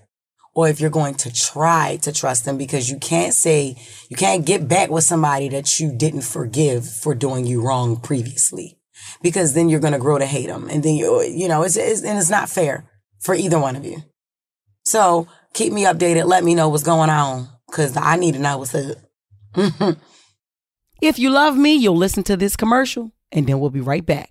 or 0.55 0.69
if 0.69 0.79
you're 0.79 0.89
going 0.89 1.15
to 1.15 1.33
try 1.33 1.99
to 2.03 2.13
trust 2.13 2.45
them 2.45 2.57
because 2.57 2.89
you 2.89 2.97
can't 2.99 3.35
say, 3.35 3.75
you 4.09 4.17
can't 4.17 4.47
get 4.47 4.69
back 4.69 4.89
with 4.89 5.03
somebody 5.03 5.49
that 5.49 5.81
you 5.81 5.91
didn't 5.91 6.23
forgive 6.23 6.89
for 6.89 7.17
doing 7.17 7.45
you 7.45 7.61
wrong 7.61 7.97
previously 7.97 8.79
because 9.21 9.55
then 9.55 9.69
you're 9.69 9.81
going 9.81 9.95
to 9.95 9.99
grow 9.99 10.17
to 10.17 10.25
hate 10.25 10.47
them. 10.47 10.69
And 10.71 10.85
then 10.85 10.95
you, 10.95 11.21
you 11.23 11.49
know, 11.49 11.65
it's, 11.65 11.77
it's, 11.77 12.05
and 12.05 12.17
it's 12.17 12.31
not 12.31 12.49
fair 12.49 12.89
for 13.19 13.35
either 13.35 13.59
one 13.59 13.75
of 13.75 13.85
you. 13.85 14.05
So 14.85 15.27
keep 15.55 15.73
me 15.73 15.83
updated. 15.87 16.27
Let 16.27 16.45
me 16.45 16.55
know 16.55 16.69
what's 16.69 16.85
going 16.85 17.11
on 17.11 17.49
because 17.67 17.97
I 17.97 18.15
need 18.15 18.35
to 18.35 18.41
know 18.41 18.59
what's 18.59 18.77
up. 18.77 18.97
if 21.03 21.19
you 21.19 21.31
love 21.31 21.57
me, 21.57 21.75
you'll 21.75 21.97
listen 21.97 22.23
to 22.23 22.37
this 22.37 22.55
commercial 22.55 23.11
and 23.33 23.49
then 23.49 23.59
we'll 23.59 23.71
be 23.71 23.81
right 23.81 24.07
back. 24.07 24.31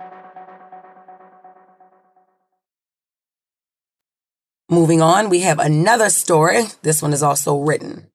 Moving 4.71 5.01
on, 5.01 5.27
we 5.27 5.41
have 5.41 5.59
another 5.59 6.09
story. 6.09 6.63
This 6.81 7.01
one 7.01 7.11
is 7.11 7.21
also 7.21 7.59
written. 7.59 8.07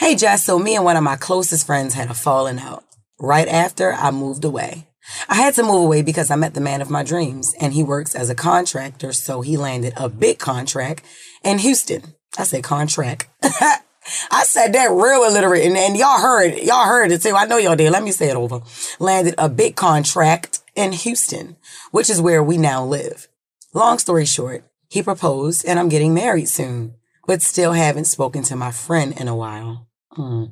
Hey, 0.00 0.16
Jess, 0.16 0.44
so 0.44 0.58
me 0.58 0.74
and 0.74 0.84
one 0.84 0.96
of 0.96 1.04
my 1.04 1.14
closest 1.14 1.64
friends 1.64 1.94
had 1.94 2.10
a 2.10 2.14
falling 2.14 2.58
out 2.58 2.82
right 3.20 3.46
after 3.46 3.92
I 3.92 4.10
moved 4.10 4.44
away. 4.44 4.88
I 5.28 5.36
had 5.36 5.54
to 5.54 5.62
move 5.62 5.84
away 5.84 6.02
because 6.02 6.28
I 6.28 6.34
met 6.34 6.54
the 6.54 6.60
man 6.60 6.80
of 6.80 6.90
my 6.90 7.04
dreams 7.04 7.54
and 7.60 7.72
he 7.72 7.84
works 7.84 8.16
as 8.16 8.30
a 8.30 8.34
contractor, 8.34 9.12
so 9.12 9.42
he 9.42 9.56
landed 9.56 9.92
a 9.96 10.08
big 10.08 10.40
contract 10.40 11.04
in 11.44 11.58
Houston. 11.58 12.02
I 12.36 12.42
said 12.42 12.64
contract. 12.64 13.28
I 13.44 14.42
said 14.42 14.72
that 14.72 14.90
real 14.90 15.22
illiterate 15.22 15.64
and, 15.66 15.76
and 15.76 15.96
y'all 15.96 16.20
heard, 16.20 16.58
y'all 16.58 16.86
heard 16.86 17.12
it 17.12 17.22
too. 17.22 17.36
I 17.36 17.46
know 17.46 17.58
y'all 17.58 17.76
did. 17.76 17.92
Let 17.92 18.02
me 18.02 18.10
say 18.10 18.28
it 18.28 18.34
over. 18.34 18.60
Landed 18.98 19.36
a 19.38 19.48
big 19.48 19.76
contract 19.76 20.58
in 20.74 20.90
Houston, 20.90 21.54
which 21.92 22.10
is 22.10 22.20
where 22.20 22.42
we 22.42 22.58
now 22.58 22.84
live. 22.84 23.28
Long 23.72 23.98
story 23.98 24.26
short, 24.26 24.64
he 24.92 25.02
proposed 25.02 25.64
and 25.64 25.78
I'm 25.78 25.88
getting 25.88 26.12
married 26.12 26.50
soon, 26.50 26.96
but 27.26 27.40
still 27.40 27.72
haven't 27.72 28.04
spoken 28.04 28.42
to 28.42 28.56
my 28.56 28.70
friend 28.70 29.18
in 29.18 29.26
a 29.26 29.34
while. 29.34 29.88
Hmm. 30.10 30.44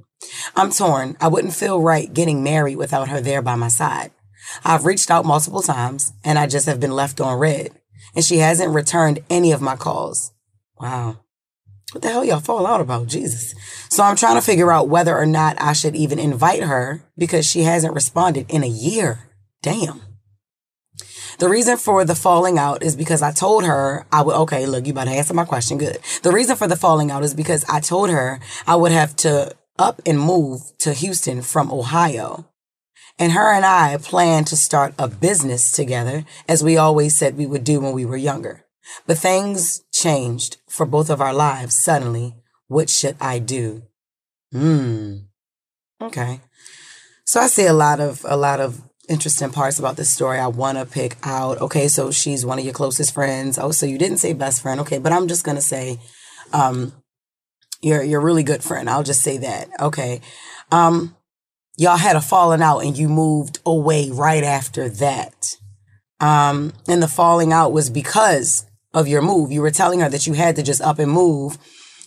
I'm 0.57 0.71
torn. 0.71 1.19
I 1.21 1.29
wouldn't 1.29 1.55
feel 1.55 1.83
right 1.83 2.11
getting 2.11 2.43
married 2.43 2.77
without 2.77 3.11
her 3.11 3.21
there 3.21 3.43
by 3.43 3.55
my 3.57 3.69
side. 3.69 4.13
I've 4.65 4.87
reached 4.87 5.11
out 5.11 5.27
multiple 5.27 5.61
times 5.61 6.15
and 6.25 6.39
I 6.39 6.47
just 6.47 6.65
have 6.65 6.81
been 6.81 6.93
left 6.93 7.21
on 7.21 7.39
read. 7.39 7.73
And 8.15 8.25
she 8.25 8.39
hasn't 8.39 8.73
returned 8.73 9.19
any 9.29 9.53
of 9.53 9.61
my 9.61 9.77
calls. 9.77 10.33
Wow. 10.81 11.19
What 11.93 12.01
the 12.01 12.09
hell 12.09 12.25
y'all 12.25 12.41
fall 12.41 12.67
out 12.67 12.81
about? 12.81 13.09
Jesus. 13.09 13.55
So 13.91 14.03
I'm 14.03 14.17
trying 14.17 14.37
to 14.37 14.41
figure 14.41 14.73
out 14.73 14.89
whether 14.89 15.15
or 15.19 15.27
not 15.27 15.61
I 15.61 15.75
should 15.75 15.95
even 15.95 16.19
invite 16.19 16.63
her 16.63 17.03
because 17.19 17.45
she 17.45 17.65
hasn't 17.65 17.93
responded 17.93 18.47
in 18.49 18.65
a 18.65 18.69
year. 18.69 19.19
Damn. 19.61 20.01
The 21.41 21.49
reason 21.49 21.79
for 21.79 22.05
the 22.05 22.15
falling 22.15 22.59
out 22.59 22.83
is 22.83 22.95
because 22.95 23.23
I 23.23 23.33
told 23.33 23.65
her 23.65 24.05
I 24.13 24.21
would, 24.21 24.37
okay, 24.37 24.67
look, 24.67 24.87
you 24.87 24.93
better 24.93 25.11
answer 25.11 25.33
my 25.33 25.47
question. 25.47 25.79
Good. 25.79 25.99
The 26.23 26.33
reason 26.33 26.55
for 26.55 26.69
the 26.69 26.77
falling 26.77 27.11
out 27.11 27.25
is 27.25 27.33
because 27.33 27.65
I 27.65 27.81
told 27.81 28.11
her 28.11 28.41
I 28.67 28.77
would 28.77 28.93
have 28.93 29.17
to 29.25 29.57
up 29.79 30.03
and 30.05 30.21
move 30.21 30.61
to 30.81 30.93
Houston 30.93 31.41
from 31.41 31.73
Ohio. 31.73 32.47
And 33.19 33.33
her 33.33 33.55
and 33.55 33.65
I 33.65 33.97
planned 33.97 34.49
to 34.49 34.57
start 34.57 34.93
a 34.99 35.09
business 35.09 35.73
together, 35.73 36.27
as 36.47 36.63
we 36.63 36.77
always 36.77 37.17
said 37.17 37.39
we 37.39 37.47
would 37.47 37.65
do 37.65 37.81
when 37.81 37.93
we 37.93 38.05
were 38.05 38.19
younger. 38.19 38.67
But 39.07 39.17
things 39.17 39.83
changed 39.95 40.59
for 40.69 40.85
both 40.85 41.09
of 41.09 41.23
our 41.23 41.33
lives 41.33 41.75
suddenly. 41.75 42.35
What 42.69 42.91
should 42.91 43.17
I 43.19 43.39
do? 43.39 43.85
Hmm. 44.53 45.17
Okay. 46.03 46.43
So 47.25 47.41
I 47.41 47.47
see 47.47 47.65
a 47.65 47.73
lot 47.73 47.99
of, 47.99 48.27
a 48.29 48.37
lot 48.37 48.61
of 48.61 48.83
interesting 49.11 49.51
parts 49.51 49.79
about 49.79 49.97
this 49.97 50.11
story 50.11 50.39
I 50.39 50.47
want 50.47 50.79
to 50.79 50.87
pick 50.87 51.17
out. 51.25 51.61
Okay, 51.61 51.89
so 51.89 52.11
she's 52.11 52.47
one 52.47 52.59
of 52.59 52.65
your 52.65 52.73
closest 52.73 53.13
friends. 53.13 53.59
Oh, 53.59 53.73
so 53.73 53.85
you 53.85 53.99
didn't 53.99 54.19
say 54.19 54.33
best 54.33 54.63
friend. 54.63 54.81
Okay, 54.81 54.99
but 54.99 55.13
I'm 55.13 55.29
just 55.29 55.45
going 55.45 55.57
to 55.57 55.63
say 55.63 55.99
um 56.53 56.93
you're 57.83 58.03
you're 58.03 58.21
a 58.21 58.25
really 58.25 58.43
good 58.43 58.63
friend. 58.63 58.89
I'll 58.89 59.03
just 59.03 59.23
say 59.23 59.39
that. 59.39 59.69
Okay. 59.81 60.21
Um 60.71 61.17
y'all 61.77 61.97
had 61.97 62.17
a 62.17 62.21
falling 62.21 62.63
out 62.63 62.81
and 62.81 62.97
you 62.97 63.09
moved 63.09 63.59
away 63.67 64.11
right 64.11 64.45
after 64.45 64.89
that. 64.89 65.57
Um 66.21 66.73
and 66.89 67.03
the 67.03 67.09
falling 67.09 67.53
out 67.53 67.73
was 67.73 67.91
because 67.91 68.67
of 68.93 69.09
your 69.09 69.23
move. 69.23 69.53
You 69.53 69.63
were 69.63 69.71
telling 69.71 70.01
her 70.01 70.09
that 70.09 70.27
you 70.27 70.35
had 70.35 70.57
to 70.57 70.63
just 70.63 70.81
up 70.83 70.99
and 70.99 71.11
move 71.11 71.59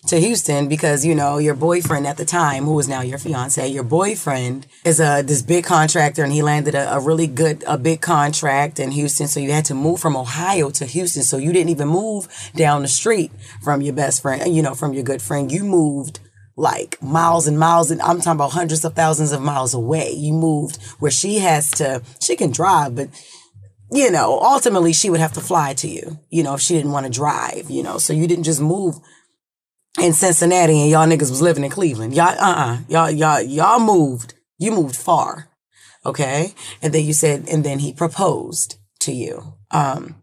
to 0.08 0.20
Houston 0.20 0.68
because 0.68 1.06
you 1.06 1.16
know 1.16 1.38
your 1.38 1.56
boyfriend 1.56 2.06
at 2.06 2.18
the 2.18 2.26
time, 2.26 2.66
who 2.66 2.78
is 2.80 2.88
now 2.88 3.02
your 3.02 3.18
fiance, 3.18 3.66
your 3.68 3.84
boyfriend 3.84 4.68
is 4.84 5.00
a 5.00 5.22
this 5.22 5.42
big 5.42 5.64
contractor, 5.64 6.24
and 6.24 6.34
he 6.34 6.42
landed 6.42 6.76
a, 6.76 6.96
a 6.96 7.00
really 7.00 7.28
good 7.28 7.64
a 7.68 7.78
big 7.78 8.02
contract 8.02 8.80
in 8.80 8.92
Houston. 8.92 9.28
So 9.28 9.40
you 9.40 9.52
had 9.52 9.66
to 9.66 9.74
move 9.74 10.00
from 10.00 10.18
Ohio 10.18 10.70
to 10.72 10.86
Houston. 10.86 11.24
So 11.24 11.38
you 11.38 11.54
didn't 11.54 11.70
even 11.70 11.88
move 11.88 12.28
down 12.56 12.82
the 12.82 12.88
street 12.88 13.32
from 13.62 13.82
your 13.82 13.94
best 13.94 14.22
friend, 14.22 14.54
you 14.54 14.62
know, 14.62 14.76
from 14.76 14.94
your 14.94 15.04
good 15.04 15.22
friend. 15.22 15.52
You 15.52 15.64
moved 15.64 16.20
like 16.56 17.02
miles 17.02 17.48
and 17.48 17.58
miles, 17.58 17.90
and 17.90 18.02
I'm 18.02 18.20
talking 18.20 18.34
about 18.34 18.52
hundreds 18.52 18.86
of 18.86 18.94
thousands 18.94 19.32
of 19.32 19.42
miles 19.42 19.74
away. 19.74 20.12
You 20.12 20.34
moved 20.34 20.82
where 21.00 21.12
she 21.12 21.40
has 21.40 21.72
to. 21.72 22.02
She 22.20 22.36
can 22.36 22.52
drive, 22.52 22.96
but 22.96 23.10
you 23.92 24.10
know, 24.10 24.40
ultimately 24.42 24.92
she 24.92 25.10
would 25.10 25.20
have 25.20 25.34
to 25.34 25.42
fly 25.42 25.74
to 25.76 25.88
you, 25.88 26.20
you 26.30 26.42
know, 26.42 26.56
if 26.56 26.62
she 26.62 26.74
didn't 26.74 26.92
want 26.92 27.06
to 27.06 27.12
drive, 27.12 27.70
you 27.70 27.84
know. 27.84 28.00
So 28.00 28.12
you 28.12 28.28
didn't 28.28 28.44
just 28.44 28.60
move 28.60 28.96
in 30.00 30.14
Cincinnati 30.14 30.82
and 30.82 30.90
y'all 30.90 31.08
niggas 31.08 31.30
was 31.30 31.42
living 31.42 31.64
in 31.64 31.70
Cleveland. 31.70 32.16
Y'all, 32.16 32.36
uh-uh. 32.40 32.80
Y'all, 32.88 33.12
y'all, 33.12 33.42
y'all 33.42 33.80
moved. 33.80 34.34
You 34.58 34.72
moved 34.72 34.96
far. 34.96 35.50
Okay. 36.06 36.54
And 36.82 36.94
then 36.94 37.06
you 37.06 37.14
said, 37.14 37.48
and 37.50 37.64
then 37.64 37.80
he 37.80 37.94
proposed 37.94 38.78
to 39.02 39.12
you. 39.12 39.56
Um, 39.72 40.16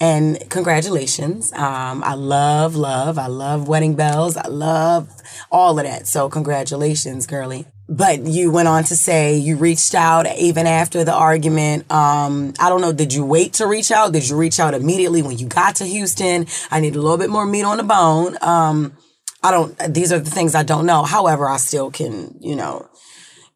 and 0.00 0.38
congratulations. 0.48 1.52
Um, 1.52 2.04
I 2.04 2.14
love, 2.14 2.76
love, 2.76 3.18
I 3.18 3.26
love 3.26 3.66
wedding 3.66 3.94
bells. 3.94 4.36
I 4.36 4.46
love 4.46 5.08
all 5.50 5.78
of 5.78 5.84
that. 5.84 6.06
So 6.06 6.28
congratulations, 6.28 7.26
girly. 7.26 7.66
But 7.90 8.26
you 8.26 8.50
went 8.50 8.68
on 8.68 8.84
to 8.84 8.96
say 8.96 9.36
you 9.36 9.56
reached 9.56 9.94
out 9.94 10.26
even 10.36 10.66
after 10.66 11.04
the 11.04 11.14
argument. 11.14 11.90
Um, 11.90 12.52
I 12.60 12.68
don't 12.68 12.82
know. 12.82 12.92
Did 12.92 13.14
you 13.14 13.24
wait 13.24 13.54
to 13.54 13.66
reach 13.66 13.90
out? 13.90 14.12
Did 14.12 14.28
you 14.28 14.36
reach 14.36 14.60
out 14.60 14.74
immediately 14.74 15.22
when 15.22 15.38
you 15.38 15.46
got 15.46 15.76
to 15.76 15.84
Houston? 15.84 16.46
I 16.70 16.80
need 16.80 16.96
a 16.96 17.00
little 17.00 17.16
bit 17.16 17.30
more 17.30 17.46
meat 17.46 17.62
on 17.62 17.78
the 17.78 17.84
bone. 17.84 18.36
Um, 18.42 18.92
I 19.42 19.50
don't, 19.50 19.78
these 19.94 20.12
are 20.12 20.18
the 20.18 20.30
things 20.30 20.54
I 20.54 20.64
don't 20.64 20.84
know. 20.84 21.02
However, 21.02 21.48
I 21.48 21.56
still 21.56 21.90
can, 21.90 22.36
you 22.40 22.56
know, 22.56 22.90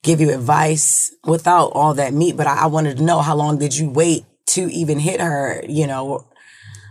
give 0.03 0.21
you 0.21 0.33
advice 0.33 1.15
without 1.25 1.69
all 1.75 1.93
that 1.95 2.15
meat. 2.15 2.37
But 2.37 2.47
I, 2.47 2.63
I 2.63 2.67
wanted 2.67 2.97
to 2.97 3.03
know 3.03 3.21
how 3.21 3.37
long 3.37 3.59
did 3.59 3.77
you 3.77 3.91
wait 3.91 4.25
to 4.47 4.63
even 4.73 4.99
hit 4.99 5.21
her? 5.21 5.63
You 5.69 5.87
know, 5.87 6.27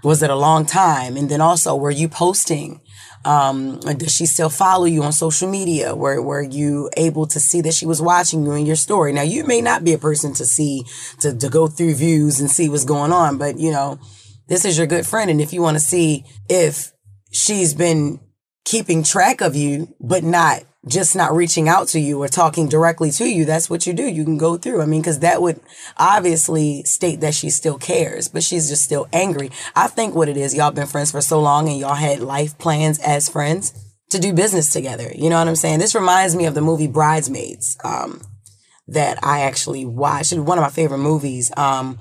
was 0.03 0.21
it 0.21 0.29
a 0.29 0.35
long 0.35 0.67
time? 0.67 1.17
And 1.17 1.27
then 1.27 1.41
also, 1.41 1.75
were 1.75 1.89
you 1.89 2.07
posting? 2.07 2.81
Um, 3.23 3.79
does 3.79 4.15
she 4.15 4.25
still 4.25 4.49
follow 4.49 4.85
you 4.85 5.03
on 5.03 5.11
social 5.11 5.49
media? 5.49 5.95
Were, 5.95 6.21
were 6.21 6.41
you 6.41 6.89
able 6.97 7.27
to 7.27 7.39
see 7.39 7.61
that 7.61 7.73
she 7.73 7.85
was 7.85 8.01
watching 8.01 8.45
you 8.45 8.53
in 8.53 8.65
your 8.65 8.75
story? 8.75 9.13
Now, 9.13 9.21
you 9.21 9.45
may 9.45 9.61
not 9.61 9.83
be 9.83 9.93
a 9.93 9.97
person 9.97 10.33
to 10.33 10.45
see, 10.45 10.83
to, 11.19 11.35
to 11.35 11.49
go 11.49 11.67
through 11.67 11.95
views 11.95 12.39
and 12.39 12.49
see 12.49 12.67
what's 12.69 12.85
going 12.85 13.11
on, 13.11 13.37
but 13.37 13.59
you 13.59 13.71
know, 13.71 13.99
this 14.47 14.65
is 14.65 14.77
your 14.77 14.87
good 14.87 15.05
friend. 15.05 15.29
And 15.29 15.39
if 15.39 15.53
you 15.53 15.61
want 15.61 15.75
to 15.75 15.83
see 15.83 16.25
if 16.49 16.91
she's 17.31 17.73
been 17.73 18.19
keeping 18.65 19.03
track 19.03 19.41
of 19.41 19.55
you, 19.55 19.93
but 19.99 20.23
not 20.23 20.63
just 20.87 21.15
not 21.15 21.33
reaching 21.33 21.69
out 21.69 21.87
to 21.89 21.99
you 21.99 22.21
or 22.21 22.27
talking 22.27 22.67
directly 22.67 23.11
to 23.11 23.25
you, 23.25 23.45
that's 23.45 23.69
what 23.69 23.85
you 23.85 23.93
do. 23.93 24.03
You 24.03 24.23
can 24.23 24.37
go 24.37 24.57
through. 24.57 24.81
I 24.81 24.85
mean, 24.85 25.01
because 25.01 25.19
that 25.19 25.41
would 25.41 25.59
obviously 25.97 26.83
state 26.83 27.19
that 27.21 27.35
she 27.35 27.51
still 27.51 27.77
cares, 27.77 28.27
but 28.27 28.43
she's 28.43 28.67
just 28.67 28.83
still 28.83 29.07
angry. 29.13 29.51
I 29.75 29.87
think 29.87 30.15
what 30.15 30.29
it 30.29 30.37
is, 30.37 30.55
y'all 30.55 30.71
been 30.71 30.87
friends 30.87 31.11
for 31.11 31.21
so 31.21 31.39
long 31.39 31.69
and 31.69 31.77
y'all 31.77 31.93
had 31.93 32.19
life 32.19 32.57
plans 32.57 32.97
as 32.99 33.29
friends 33.29 33.73
to 34.09 34.19
do 34.19 34.33
business 34.33 34.71
together. 34.71 35.11
You 35.13 35.29
know 35.29 35.37
what 35.37 35.47
I'm 35.47 35.55
saying? 35.55 35.79
This 35.79 35.95
reminds 35.95 36.35
me 36.35 36.45
of 36.45 36.55
the 36.55 36.61
movie 36.61 36.87
Bridesmaids 36.87 37.77
um, 37.83 38.21
that 38.87 39.19
I 39.23 39.41
actually 39.41 39.85
watched. 39.85 40.33
One 40.33 40.57
of 40.57 40.63
my 40.63 40.69
favorite 40.69 40.97
movies. 40.97 41.51
Um, 41.57 41.99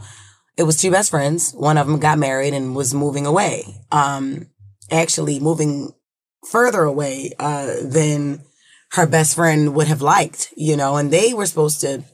it 0.57 0.63
was 0.65 0.79
two 0.79 0.91
best 0.91 1.11
friends. 1.11 1.53
One 1.53 1.77
of 1.77 1.87
them 1.87 2.01
got 2.01 2.19
married 2.19 2.55
and 2.55 2.75
was 2.75 2.95
moving 2.95 3.27
away. 3.27 3.65
Um, 3.93 4.49
actually 4.91 5.39
moving 5.39 5.93
further 6.51 6.83
away 6.83 7.33
uh, 7.39 7.75
than 7.83 8.43
her 8.93 9.07
best 9.07 9.37
friend 9.37 9.75
would 9.75 9.89
have 9.89 10.03
liked, 10.03 10.53
you 10.57 10.77
know, 10.77 10.97
and 10.97 11.13
they 11.13 11.33
were 11.33 11.47
supposed 11.47 11.81
to 11.81 12.05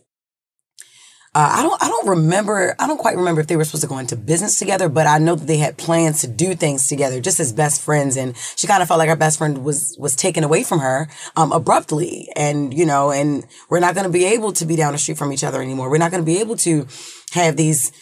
uh, 1.37 1.57
I 1.59 1.63
don't 1.63 1.83
I 1.83 1.89
don't 1.89 2.09
remember 2.09 2.75
I 2.79 2.87
don't 2.87 2.97
quite 2.97 3.15
remember 3.15 3.43
if 3.43 3.47
they 3.47 3.57
were 3.57 3.65
supposed 3.65 3.83
to 3.83 3.89
go 3.89 3.99
into 3.99 4.17
business 4.17 4.59
together, 4.59 4.89
but 4.89 5.07
I 5.07 5.19
know 5.19 5.35
that 5.35 5.47
they 5.47 5.59
had 5.59 5.77
plans 5.77 6.23
to 6.23 6.29
do 6.29 6.55
things 6.55 6.89
together 6.89 7.21
just 7.21 7.41
as 7.41 7.53
best 7.53 7.83
friends 7.83 8.17
and 8.17 8.35
she 8.57 8.67
kind 8.67 8.81
of 8.81 8.89
felt 8.89 8.97
like 8.97 9.11
her 9.11 9.17
best 9.17 9.37
friend 9.37 9.63
was 9.63 9.95
was 9.99 10.17
taken 10.17 10.45
away 10.45 10.63
from 10.63 10.79
her 10.79 11.09
um, 11.37 11.53
abruptly 11.53 12.31
and 12.37 12.73
you 12.73 12.87
know 12.87 13.11
and 13.11 13.45
we're 13.69 13.81
not 13.81 13.95
going 13.95 14.07
to 14.07 14.13
be 14.13 14.25
able 14.25 14.51
to 14.55 14.65
be 14.65 14.77
down 14.77 14.93
the 14.93 14.99
street 14.99 15.19
from 15.19 15.31
each 15.31 15.45
other 15.45 15.61
anymore. 15.61 15.91
We're 15.91 15.99
not 15.99 16.11
going 16.11 16.23
to 16.23 16.27
be 16.27 16.41
able 16.41 16.57
to 16.57 16.87
have 17.33 17.59
these 17.59 17.93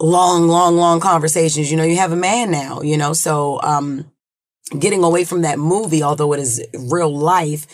long 0.00 0.48
long 0.48 0.78
long 0.78 0.98
conversations. 0.98 1.70
You 1.70 1.76
know, 1.76 1.84
you 1.84 1.96
have 1.96 2.12
a 2.12 2.16
man 2.16 2.50
now, 2.50 2.80
you 2.80 2.96
know, 2.96 3.12
so 3.12 3.60
um 3.60 4.10
getting 4.78 5.04
away 5.04 5.24
from 5.24 5.42
that 5.42 5.58
movie 5.58 6.02
although 6.02 6.32
it 6.32 6.40
is 6.40 6.64
real 6.90 7.14
life 7.14 7.66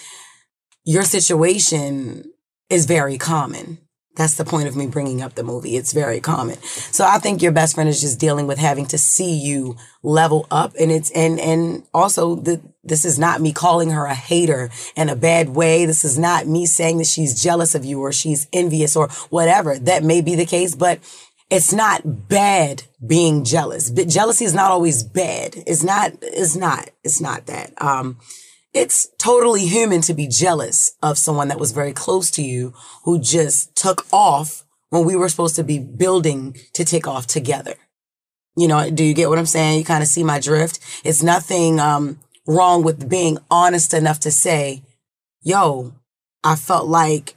your 0.85 1.03
situation 1.03 2.31
is 2.69 2.87
very 2.87 3.19
common. 3.19 3.79
That's 4.17 4.37
the 4.37 4.45
point 4.45 4.69
of 4.69 4.77
me 4.77 4.87
bringing 4.87 5.23
up 5.23 5.35
the 5.35 5.43
movie. 5.43 5.77
It's 5.77 5.93
very 5.93 6.21
common. 6.21 6.63
So 6.63 7.05
I 7.05 7.19
think 7.19 7.43
your 7.43 7.51
best 7.51 7.75
friend 7.75 7.89
is 7.89 8.01
just 8.01 8.21
dealing 8.21 8.47
with 8.47 8.59
having 8.59 8.87
to 8.87 8.99
see 8.99 9.35
you 9.37 9.77
level 10.05 10.47
up. 10.53 10.73
And 10.79 10.93
it's, 10.93 11.11
and, 11.11 11.41
and 11.41 11.83
also 11.93 12.37
the, 12.37 12.61
this 12.85 13.05
is 13.05 13.19
not 13.19 13.41
me 13.41 13.53
calling 13.53 13.91
her 13.91 14.07
a 14.07 14.15
hater 14.15 14.71
in 14.95 15.09
a 15.09 15.17
bad 15.17 15.49
way. 15.49 15.85
This 15.85 16.05
is 16.05 16.17
not 16.17 16.47
me 16.47 16.65
saying 16.65 16.99
that 16.99 17.09
she's 17.09 17.43
jealous 17.43 17.75
of 17.75 17.85
you 17.85 18.01
or 18.01 18.13
she's 18.13 18.47
envious 18.53 18.95
or 18.95 19.09
whatever. 19.31 19.77
That 19.81 20.05
may 20.05 20.21
be 20.21 20.37
the 20.37 20.47
case, 20.47 20.77
but 20.77 21.01
it's 21.51 21.73
not 21.73 22.29
bad 22.29 22.85
being 23.05 23.43
jealous. 23.43 23.91
But 23.91 24.09
jealousy 24.09 24.45
is 24.45 24.55
not 24.55 24.71
always 24.71 25.03
bad. 25.03 25.55
It's 25.67 25.83
not, 25.83 26.13
it's 26.23 26.55
not, 26.55 26.89
it's 27.03 27.21
not 27.21 27.47
that. 27.47 27.73
Um, 27.83 28.19
it's 28.75 29.09
totally 29.19 29.67
human 29.67 30.01
to 30.03 30.13
be 30.13 30.27
jealous 30.27 30.93
of 31.01 31.17
someone 31.17 31.49
that 31.49 31.61
was 31.61 31.71
very 31.71 31.93
close 31.93 32.31
to 32.33 32.43
you 32.43 32.75
who 33.05 33.21
just 33.21 33.75
took 33.77 34.05
off 34.13 34.65
when 34.91 35.05
we 35.05 35.17
were 35.17 35.29
supposed 35.29 35.57
to 35.57 35.65
be 35.65 35.79
building 35.79 36.57
to 36.73 36.85
take 36.85 37.07
off 37.07 37.27
together. 37.27 37.77
You 38.57 38.69
know, 38.69 38.91
do 38.91 39.05
you 39.05 39.15
get 39.15 39.29
what 39.29 39.39
I'm 39.39 39.47
saying? 39.47 39.79
You 39.79 39.85
kind 39.85 40.03
of 40.03 40.09
see 40.09 40.25
my 40.25 40.41
drift. 40.41 40.81
It's 41.05 41.23
nothing 41.23 41.81
um, 41.81 42.19
wrong 42.47 42.83
with 42.83 43.09
being 43.09 43.39
honest 43.51 43.95
enough 43.95 44.21
to 44.21 44.31
say, 44.31 44.83
yo, 45.43 45.95
I 46.43 46.57
felt 46.57 46.89
like 46.89 47.35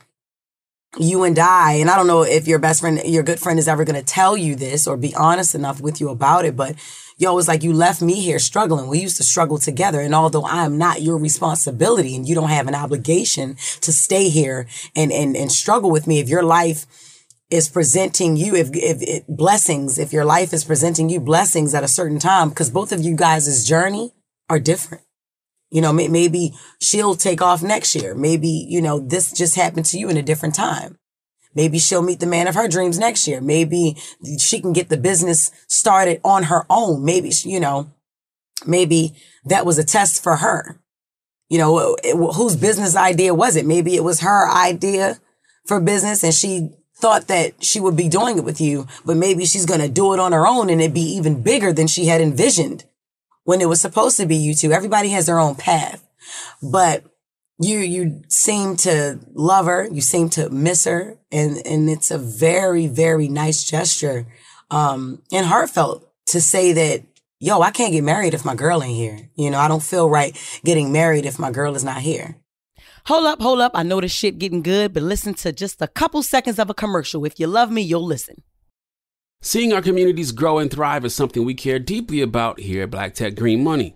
you 0.98 1.24
and 1.24 1.38
I, 1.38 1.74
and 1.74 1.90
I 1.90 1.96
don't 1.96 2.08
know 2.08 2.24
if 2.24 2.48
your 2.48 2.60
best 2.60 2.82
friend, 2.82 3.00
your 3.06 3.24
good 3.24 3.40
friend 3.40 3.60
is 3.60 3.68
ever 3.68 3.86
going 3.86 4.00
to 4.00 4.06
tell 4.06 4.38
you 4.38 4.56
this 4.56 4.88
or 4.88 4.98
be 4.98 5.14
honest 5.16 5.54
enough 5.54 5.82
with 5.82 6.02
you 6.02 6.10
about 6.10 6.46
it, 6.46 6.56
but 6.56 6.76
yo, 7.18 7.38
it's 7.38 7.48
like 7.48 7.64
you 7.64 7.74
left 7.74 8.02
me 8.02 8.14
here 8.14 8.40
struggling. 8.40 8.88
We 8.88 9.00
used 9.00 9.18
to 9.18 9.24
struggle 9.24 9.58
together. 9.58 10.00
And 10.02 10.14
although 10.14 10.46
I'm 10.46 10.78
not 10.78 11.02
your 11.02 11.18
responsibility 11.18 12.16
and 12.16 12.28
you 12.28 12.36
don't 12.36 12.50
have 12.50 12.68
an 12.68 12.76
obligation 12.76 13.56
to 13.82 13.92
stay 13.92 14.30
here 14.30 14.68
and, 14.96 15.12
and, 15.12 15.36
and 15.36 15.52
struggle 15.52 15.92
with 15.92 16.08
me, 16.08 16.20
if 16.20 16.30
your 16.30 16.44
life 16.44 16.86
is 17.50 17.70
presenting 17.70 18.38
you, 18.38 18.56
if, 18.56 18.70
if, 18.74 18.98
if 19.02 19.28
blessings, 19.28 19.98
if 19.98 20.14
your 20.14 20.26
life 20.26 20.54
is 20.54 20.64
presenting 20.64 21.10
you 21.10 21.20
blessings 21.20 21.74
at 21.74 21.84
a 21.84 21.88
certain 21.88 22.20
time, 22.20 22.50
because 22.50 22.70
both 22.70 22.92
of 22.92 23.02
you 23.02 23.16
guys' 23.16 23.66
journey 23.66 24.14
are 24.50 24.60
different. 24.60 25.04
You 25.70 25.82
know, 25.82 25.92
maybe 25.92 26.54
she'll 26.80 27.16
take 27.16 27.42
off 27.42 27.62
next 27.62 27.94
year. 27.94 28.16
Maybe, 28.16 28.48
you 28.70 28.82
know, 28.82 29.00
this 29.00 29.34
just 29.34 29.56
happened 29.56 29.86
to 29.88 29.98
you 29.98 30.08
in 30.10 30.16
a 30.16 30.22
different 30.22 30.56
time. 30.56 30.98
Maybe 31.56 31.80
she'll 31.80 32.02
meet 32.02 32.20
the 32.20 32.28
man 32.28 32.48
of 32.48 32.56
her 32.56 32.68
dreams 32.68 33.00
next 33.00 33.28
year. 33.28 33.42
Maybe 33.42 33.98
she 34.40 34.62
can 34.62 34.74
get 34.74 34.90
the 34.90 34.98
business 34.98 35.52
started 35.68 36.22
on 36.24 36.44
her 36.44 36.66
own. 36.70 37.04
Maybe, 37.04 37.32
you 37.44 37.60
know, 37.60 37.92
maybe 38.66 39.14
that 39.46 39.66
was 39.66 39.78
a 39.78 39.84
test 39.84 40.22
for 40.22 40.38
her. 40.38 40.80
You 41.50 41.58
know, 41.58 41.96
whose 42.34 42.56
business 42.56 42.96
idea 42.96 43.34
was 43.34 43.56
it? 43.56 43.66
Maybe 43.66 43.96
it 43.96 44.04
was 44.04 44.20
her 44.20 44.50
idea 44.52 45.20
for 45.66 45.80
business 45.80 46.24
and 46.24 46.34
she 46.34 46.70
thought 46.96 47.28
that 47.28 47.64
she 47.64 47.80
would 47.80 47.96
be 47.96 48.10
doing 48.10 48.38
it 48.38 48.44
with 48.44 48.60
you, 48.60 48.88
but 49.06 49.18
maybe 49.18 49.46
she's 49.46 49.66
going 49.66 49.80
to 49.80 49.88
do 49.88 50.14
it 50.14 50.20
on 50.20 50.32
her 50.32 50.48
own 50.48 50.70
and 50.70 50.82
it'd 50.82 50.94
be 50.94 51.16
even 51.16 51.44
bigger 51.44 51.72
than 51.72 51.88
she 51.88 52.08
had 52.08 52.22
envisioned 52.22 52.86
when 53.44 53.62
it 53.62 53.70
was 53.70 53.80
supposed 53.80 54.18
to 54.18 54.26
be 54.26 54.36
you 54.36 54.56
two. 54.56 54.72
Everybody 54.72 55.10
has 55.10 55.28
their 55.28 55.40
own 55.40 55.56
path, 55.56 56.04
but 56.62 57.04
you 57.60 57.80
you 57.80 58.22
seem 58.28 58.76
to 58.76 59.20
love 59.34 59.66
her 59.66 59.88
you 59.92 60.02
seem 60.02 60.30
to 60.30 60.50
miss 60.50 60.86
her 60.86 61.18
and 61.32 61.58
and 61.66 61.90
it's 61.90 62.12
a 62.12 62.18
very 62.18 62.88
very 62.88 63.28
nice 63.28 63.64
gesture 63.64 64.28
um 64.70 65.22
and 65.32 65.46
heartfelt 65.46 66.08
to 66.26 66.40
say 66.40 66.74
that 66.74 67.04
yo 67.40 67.62
i 67.62 67.72
can't 67.72 67.94
get 67.94 68.04
married 68.04 68.34
if 68.34 68.46
my 68.46 68.56
girl 68.56 68.84
ain't 68.84 68.96
here. 68.96 69.30
You 69.36 69.50
know 69.50 69.60
i 69.60 69.68
don't 69.68 69.84
feel 69.84 70.10
right 70.10 70.38
getting 70.64 70.92
married 70.92 71.26
if 71.26 71.40
my 71.40 71.52
girl 71.52 71.76
is 71.76 71.84
not 71.84 72.02
here. 72.02 72.38
Hold 73.06 73.26
up 73.26 73.42
hold 73.42 73.62
up. 73.62 73.72
I 73.74 73.84
know 73.84 74.02
this 74.02 74.12
shit 74.12 74.38
getting 74.38 74.62
good 74.62 74.94
but 74.94 75.04
listen 75.04 75.34
to 75.36 75.52
just 75.52 75.82
a 75.82 75.88
couple 75.88 76.22
seconds 76.22 76.60
of 76.60 76.70
a 76.70 76.74
commercial. 76.74 77.26
If 77.26 77.40
you 77.40 77.48
love 77.48 77.72
me 77.72 77.82
you'll 77.82 78.06
listen. 78.06 78.44
Seeing 79.42 79.72
our 79.72 79.84
communities 79.84 80.32
grow 80.32 80.58
and 80.58 80.70
thrive 80.70 81.06
is 81.06 81.14
something 81.16 81.46
we 81.46 81.54
care 81.54 81.80
deeply 81.80 82.22
about 82.22 82.60
here 82.60 82.84
at 82.84 82.92
black 82.92 83.14
tech 83.14 83.36
green 83.36 83.64
money 83.64 83.96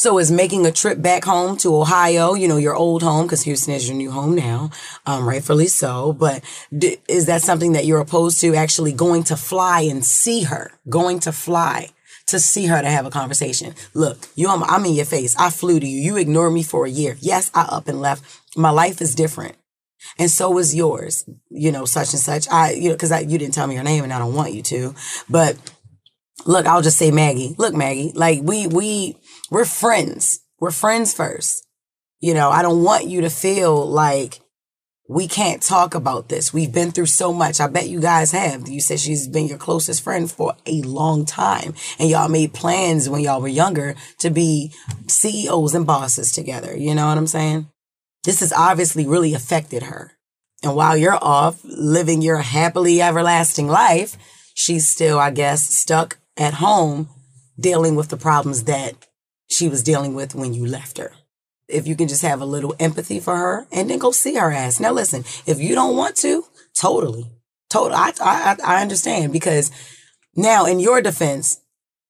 So 0.00 0.16
is 0.18 0.32
making 0.32 0.64
a 0.64 0.72
trip 0.72 1.02
back 1.02 1.26
home 1.26 1.58
to 1.58 1.76
Ohio, 1.76 2.32
you 2.32 2.48
know, 2.48 2.56
your 2.56 2.74
old 2.74 3.02
home, 3.02 3.26
because 3.26 3.42
Houston 3.42 3.74
is 3.74 3.86
your 3.86 3.98
new 3.98 4.10
home 4.10 4.34
now, 4.34 4.70
um, 5.04 5.28
rightfully 5.28 5.66
so. 5.66 6.14
But 6.14 6.42
d- 6.74 6.96
is 7.06 7.26
that 7.26 7.42
something 7.42 7.72
that 7.72 7.84
you're 7.84 8.00
opposed 8.00 8.40
to 8.40 8.54
actually 8.54 8.94
going 8.94 9.24
to 9.24 9.36
fly 9.36 9.82
and 9.82 10.02
see 10.02 10.44
her, 10.44 10.72
going 10.88 11.18
to 11.20 11.32
fly 11.32 11.90
to 12.28 12.40
see 12.40 12.64
her 12.64 12.80
to 12.80 12.88
have 12.88 13.04
a 13.04 13.10
conversation? 13.10 13.74
Look, 13.92 14.26
you, 14.36 14.48
I'm, 14.48 14.64
I'm 14.64 14.86
in 14.86 14.94
your 14.94 15.04
face. 15.04 15.36
I 15.36 15.50
flew 15.50 15.78
to 15.78 15.86
you. 15.86 16.00
You 16.00 16.16
ignored 16.16 16.54
me 16.54 16.62
for 16.62 16.86
a 16.86 16.90
year. 16.90 17.18
Yes, 17.20 17.50
I 17.52 17.66
up 17.68 17.86
and 17.86 18.00
left. 18.00 18.24
My 18.56 18.70
life 18.70 19.02
is 19.02 19.14
different. 19.14 19.56
And 20.18 20.30
so 20.30 20.56
is 20.56 20.74
yours, 20.74 21.28
you 21.50 21.70
know, 21.70 21.84
such 21.84 22.14
and 22.14 22.22
such. 22.22 22.48
I, 22.50 22.72
you 22.72 22.88
know, 22.88 22.96
cause 22.96 23.12
I, 23.12 23.20
you 23.20 23.36
didn't 23.36 23.52
tell 23.52 23.66
me 23.66 23.74
your 23.74 23.84
name 23.84 24.02
and 24.04 24.14
I 24.14 24.18
don't 24.18 24.34
want 24.34 24.54
you 24.54 24.62
to, 24.62 24.94
but 25.28 25.58
look, 26.46 26.66
I'll 26.66 26.82
just 26.82 26.98
say 26.98 27.10
Maggie. 27.10 27.54
Look, 27.58 27.74
Maggie, 27.74 28.12
like 28.14 28.40
we, 28.42 28.66
we, 28.66 29.16
we're 29.50 29.64
friends. 29.64 30.40
We're 30.58 30.70
friends 30.70 31.12
first. 31.12 31.66
You 32.20 32.34
know, 32.34 32.50
I 32.50 32.62
don't 32.62 32.82
want 32.82 33.06
you 33.06 33.22
to 33.22 33.30
feel 33.30 33.86
like 33.86 34.40
we 35.10 35.26
can't 35.26 35.60
talk 35.60 35.96
about 35.96 36.28
this. 36.28 36.54
We've 36.54 36.72
been 36.72 36.92
through 36.92 37.06
so 37.06 37.32
much. 37.32 37.60
I 37.60 37.66
bet 37.66 37.88
you 37.88 38.00
guys 38.00 38.30
have. 38.30 38.68
You 38.68 38.80
said 38.80 39.00
she's 39.00 39.26
been 39.26 39.48
your 39.48 39.58
closest 39.58 40.04
friend 40.04 40.30
for 40.30 40.54
a 40.66 40.82
long 40.82 41.24
time 41.24 41.74
and 41.98 42.08
y'all 42.08 42.28
made 42.28 42.54
plans 42.54 43.08
when 43.08 43.20
y'all 43.20 43.40
were 43.40 43.48
younger 43.48 43.96
to 44.20 44.30
be 44.30 44.72
CEOs 45.08 45.74
and 45.74 45.84
bosses 45.84 46.30
together. 46.30 46.76
You 46.76 46.94
know 46.94 47.06
what 47.06 47.18
I'm 47.18 47.26
saying? 47.26 47.66
This 48.22 48.38
has 48.38 48.52
obviously 48.52 49.04
really 49.04 49.34
affected 49.34 49.82
her. 49.82 50.12
And 50.62 50.76
while 50.76 50.96
you're 50.96 51.18
off 51.20 51.58
living 51.64 52.22
your 52.22 52.36
happily 52.36 53.02
everlasting 53.02 53.66
life, 53.66 54.16
she's 54.54 54.86
still, 54.86 55.18
I 55.18 55.32
guess, 55.32 55.68
stuck 55.74 56.19
at 56.36 56.54
home 56.54 57.08
dealing 57.58 57.94
with 57.96 58.08
the 58.08 58.16
problems 58.16 58.64
that 58.64 58.94
she 59.48 59.68
was 59.68 59.82
dealing 59.82 60.14
with 60.14 60.34
when 60.34 60.54
you 60.54 60.66
left 60.66 60.98
her. 60.98 61.12
If 61.68 61.86
you 61.86 61.94
can 61.94 62.08
just 62.08 62.22
have 62.22 62.40
a 62.40 62.46
little 62.46 62.74
empathy 62.80 63.20
for 63.20 63.36
her 63.36 63.66
and 63.70 63.88
then 63.88 63.98
go 63.98 64.10
see 64.10 64.34
her 64.34 64.50
ass. 64.50 64.80
Now, 64.80 64.92
listen, 64.92 65.24
if 65.46 65.60
you 65.60 65.74
don't 65.74 65.96
want 65.96 66.16
to, 66.16 66.44
totally, 66.74 67.26
totally, 67.68 67.94
I, 67.94 68.12
I, 68.20 68.56
I 68.64 68.82
understand 68.82 69.32
because 69.32 69.70
now 70.34 70.66
in 70.66 70.80
your 70.80 71.00
defense, 71.00 71.60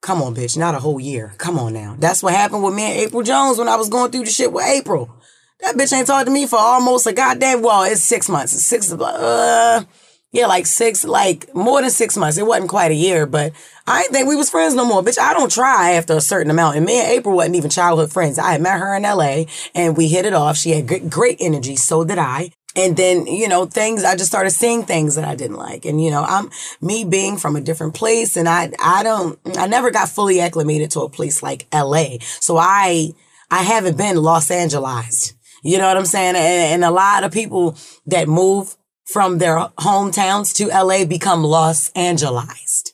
come 0.00 0.22
on, 0.22 0.34
bitch, 0.34 0.56
not 0.56 0.74
a 0.74 0.78
whole 0.78 1.00
year. 1.00 1.34
Come 1.38 1.58
on 1.58 1.74
now. 1.74 1.96
That's 1.98 2.22
what 2.22 2.34
happened 2.34 2.62
with 2.62 2.74
me 2.74 2.84
and 2.84 3.00
April 3.00 3.22
Jones 3.22 3.58
when 3.58 3.68
I 3.68 3.76
was 3.76 3.88
going 3.88 4.10
through 4.10 4.24
the 4.24 4.30
shit 4.30 4.52
with 4.52 4.66
April. 4.66 5.14
That 5.60 5.76
bitch 5.76 5.92
ain't 5.92 6.06
talked 6.06 6.26
to 6.26 6.32
me 6.32 6.46
for 6.46 6.58
almost 6.58 7.06
a 7.06 7.12
goddamn, 7.12 7.60
well, 7.60 7.82
it's 7.82 8.02
six 8.02 8.28
months. 8.28 8.54
It's 8.54 8.64
six, 8.64 8.90
uh, 8.92 9.84
yeah, 10.32 10.46
like 10.46 10.66
six, 10.66 11.04
like 11.04 11.52
more 11.54 11.80
than 11.80 11.90
six 11.90 12.16
months. 12.16 12.38
It 12.38 12.46
wasn't 12.46 12.70
quite 12.70 12.92
a 12.92 12.94
year, 12.94 13.26
but 13.26 13.52
I 13.86 14.04
think 14.04 14.28
we 14.28 14.36
was 14.36 14.48
friends 14.48 14.74
no 14.74 14.84
more. 14.84 15.02
Bitch, 15.02 15.18
I 15.18 15.32
don't 15.32 15.50
try 15.50 15.92
after 15.92 16.14
a 16.14 16.20
certain 16.20 16.50
amount. 16.50 16.76
And 16.76 16.86
me 16.86 17.00
and 17.00 17.10
April 17.10 17.34
wasn't 17.34 17.56
even 17.56 17.70
childhood 17.70 18.12
friends. 18.12 18.38
I 18.38 18.52
had 18.52 18.62
met 18.62 18.78
her 18.78 18.94
in 18.94 19.02
LA 19.02 19.44
and 19.74 19.96
we 19.96 20.06
hit 20.06 20.26
it 20.26 20.32
off. 20.32 20.56
She 20.56 20.70
had 20.70 20.86
great, 20.86 21.10
great 21.10 21.38
energy. 21.40 21.74
So 21.74 22.04
did 22.04 22.18
I. 22.18 22.52
And 22.76 22.96
then, 22.96 23.26
you 23.26 23.48
know, 23.48 23.66
things, 23.66 24.04
I 24.04 24.14
just 24.14 24.30
started 24.30 24.50
seeing 24.50 24.84
things 24.84 25.16
that 25.16 25.24
I 25.24 25.34
didn't 25.34 25.56
like. 25.56 25.84
And, 25.84 26.00
you 26.00 26.12
know, 26.12 26.22
I'm 26.22 26.50
me 26.80 27.04
being 27.04 27.36
from 27.36 27.56
a 27.56 27.60
different 27.60 27.94
place 27.94 28.36
and 28.36 28.48
I, 28.48 28.70
I 28.80 29.02
don't, 29.02 29.36
I 29.58 29.66
never 29.66 29.90
got 29.90 30.08
fully 30.08 30.40
acclimated 30.40 30.92
to 30.92 31.00
a 31.00 31.08
place 31.08 31.42
like 31.42 31.66
LA. 31.74 32.18
So 32.20 32.56
I, 32.56 33.10
I 33.50 33.64
haven't 33.64 33.96
been 33.96 34.16
Los 34.16 34.50
Angelized. 34.50 35.32
You 35.64 35.78
know 35.78 35.88
what 35.88 35.96
I'm 35.96 36.06
saying? 36.06 36.36
And, 36.36 36.36
and 36.36 36.84
a 36.84 36.92
lot 36.92 37.24
of 37.24 37.32
people 37.32 37.76
that 38.06 38.28
move 38.28 38.76
from 39.12 39.38
their 39.38 39.56
hometowns 39.78 40.54
to 40.54 40.68
LA 40.68 41.04
become 41.04 41.42
Los 41.42 41.90
Angelized. 41.90 42.92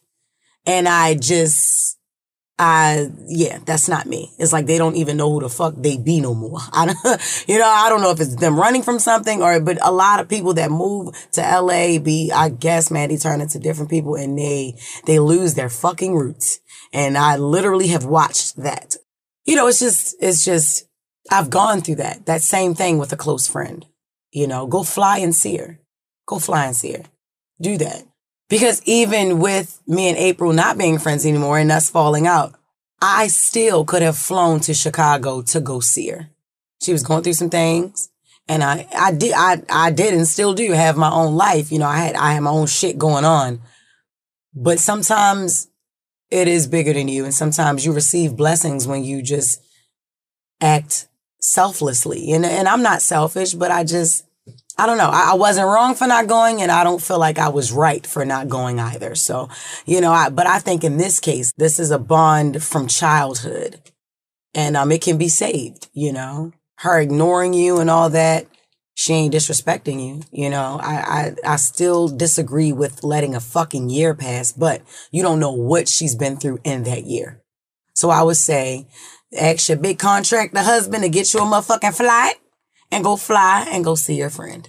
And 0.65 0.89
I 0.89 1.15
just, 1.15 1.99
I, 2.59 3.11
yeah, 3.27 3.59
that's 3.65 3.89
not 3.89 4.07
me. 4.07 4.33
It's 4.39 4.53
like 4.53 4.67
they 4.67 4.79
don't 4.79 4.97
even 4.97 5.19
know 5.19 5.31
who 5.31 5.41
the 5.41 5.51
fuck 5.51 5.75
they 5.77 5.99
be 5.99 6.21
no 6.21 6.35
more. 6.35 6.59
I 6.73 6.87
don't, 6.87 7.45
you 7.47 7.59
know, 7.59 7.69
I 7.69 7.89
don't 7.89 8.01
know 8.01 8.11
if 8.11 8.21
it's 8.21 8.37
them 8.37 8.59
running 8.59 8.83
from 8.83 8.99
something 8.99 9.43
or, 9.43 9.61
but 9.61 9.79
a 9.83 9.93
lot 9.93 10.21
of 10.21 10.29
people 10.29 10.55
that 10.55 10.71
move 10.71 11.15
to 11.33 11.41
LA 11.41 11.99
be, 11.99 12.33
I 12.35 12.49
guess, 12.49 12.91
man, 12.91 13.11
they 13.11 13.19
turn 13.19 13.41
into 13.41 13.59
different 13.59 13.91
people 13.91 14.17
and 14.17 14.39
they, 14.39 14.79
they 15.05 15.19
lose 15.19 15.55
their 15.55 15.69
fucking 15.69 16.15
roots. 16.15 16.61
And 16.93 17.19
I 17.19 17.37
literally 17.37 17.89
have 17.89 18.05
watched 18.07 18.57
that. 18.57 18.97
You 19.45 19.55
know, 19.55 19.69
it's 19.69 19.81
just, 19.81 20.17
it's 20.21 20.45
just, 20.45 20.85
I've 21.31 21.51
gone 21.51 21.83
through 21.83 21.97
that, 21.97 22.27
that 22.27 22.43
same 22.43 22.75
thing 22.75 22.99
with 22.99 23.13
a 23.13 23.17
close 23.17 23.47
friend. 23.47 23.85
You 24.31 24.47
know, 24.47 24.67
go 24.67 24.83
fly 24.83 25.19
and 25.19 25.35
see 25.35 25.57
her. 25.57 25.81
Go 26.27 26.39
fly 26.39 26.67
and 26.67 26.77
see 26.77 26.93
her. 26.93 27.05
Do 27.61 27.79
that. 27.79 28.05
Because 28.49 28.83
even 28.85 29.39
with 29.39 29.81
me 29.87 30.09
and 30.09 30.19
April 30.19 30.53
not 30.53 30.79
being 30.79 30.99
friends 30.99 31.27
anymore 31.27 31.59
and 31.59 31.73
us 31.73 31.91
falling 31.91 32.27
out, 32.27 32.55
I 33.01 33.27
still 33.27 33.85
could 33.85 34.03
have 34.03 34.17
flown 34.17 34.61
to 34.61 34.75
Chicago 34.75 35.43
to 35.43 35.61
go 35.61 35.81
see 35.81 36.09
her. 36.09 36.29
She 36.83 36.93
was 36.93 37.03
going 37.03 37.23
through 37.23 37.35
some 37.35 37.51
things 37.51 38.11
and 38.49 38.63
I, 38.63 38.87
I 38.97 39.13
did, 39.13 39.33
I, 39.35 39.63
I 39.69 39.91
did 39.91 40.15
and 40.15 40.27
still 40.27 40.55
do 40.55 40.71
have 40.73 40.97
my 40.97 41.11
own 41.11 41.35
life. 41.35 41.73
You 41.73 41.79
know, 41.79 41.87
I 41.87 41.99
had, 41.99 42.15
I 42.15 42.33
had 42.33 42.41
my 42.41 42.51
own 42.51 42.67
shit 42.67 42.99
going 42.99 43.25
on, 43.25 43.61
but 44.55 44.79
sometimes 44.79 45.69
it 46.31 46.47
is 46.47 46.67
bigger 46.67 46.93
than 46.93 47.09
you. 47.09 47.25
And 47.25 47.35
sometimes 47.35 47.85
you 47.85 47.93
receive 47.93 48.37
blessings 48.37 48.87
when 48.87 49.03
you 49.03 49.23
just 49.23 49.61
act 50.61 51.09
selflessly. 51.41 52.33
And, 52.33 52.45
and 52.45 52.69
I'm 52.69 52.83
not 52.83 53.03
selfish, 53.03 53.55
but 53.55 53.71
I 53.71 53.83
just, 53.83 54.26
I 54.79 54.87
don't 54.87 54.99
know. 54.99 55.09
I, 55.11 55.31
I, 55.33 55.35
wasn't 55.35 55.69
wrong 55.69 55.95
for 55.95 56.07
not 56.07 56.27
going, 56.27 56.61
and 56.61 56.71
I 56.71 56.85
don't 56.85 57.01
feel 57.01 57.19
like 57.19 57.39
I 57.39 57.49
was 57.49 57.73
right 57.73 58.07
for 58.07 58.27
not 58.27 58.49
going 58.49 58.79
either. 58.79 59.15
So, 59.15 59.49
you 59.87 60.03
know, 60.03 60.13
I, 60.13 60.29
but 60.29 60.47
I 60.47 60.59
think 60.59 60.85
in 60.85 60.99
this 60.99 61.19
case, 61.19 61.51
this 61.57 61.79
is 61.79 61.91
a 61.91 61.99
bond 61.99 62.63
from 62.63 62.87
childhood, 62.87 63.81
and 64.55 64.77
um, 64.77 64.93
it 64.93 65.01
can 65.01 65.17
be 65.17 65.29
saved. 65.29 65.89
You 65.95 66.13
know, 66.13 66.53
her 66.79 67.01
ignoring 67.01 67.55
you 67.55 67.79
and 67.79 67.89
all 67.89 68.11
that, 68.11 68.47
she 68.95 69.15
ain't 69.15 69.35
disrespecting 69.35 70.07
you. 70.07 70.23
You 70.31 70.51
know, 70.51 70.79
I, 70.83 70.95
I, 70.95 71.53
I 71.53 71.57
still 71.57 72.09
disagree 72.09 72.73
with 72.73 73.03
letting 73.03 73.35
a 73.35 73.41
fucking 73.41 73.89
year 73.89 74.15
pass, 74.15 74.53
but 74.53 74.83
you 75.11 75.23
don't 75.23 75.41
know 75.41 75.53
what 75.53 75.89
she's 75.89 76.15
been 76.15 76.37
through 76.37 76.59
in 76.65 76.83
that 76.85 77.05
year. 77.05 77.43
So 77.95 78.11
I 78.11 78.23
would 78.23 78.37
say, 78.37 78.89
ask 79.39 79.71
your 79.71 79.79
big 79.79 79.99
contract, 79.99 80.53
the 80.53 80.63
husband, 80.63 81.03
to 81.03 81.09
get 81.09 81.33
you 81.33 81.41
a 81.41 81.45
motherfucking 81.45 81.97
flight 81.97 82.35
and 82.91 83.05
go 83.05 83.17
fly 83.17 83.67
and 83.71 83.85
go 83.85 83.95
see 83.95 84.17
your 84.17 84.31
friend. 84.31 84.69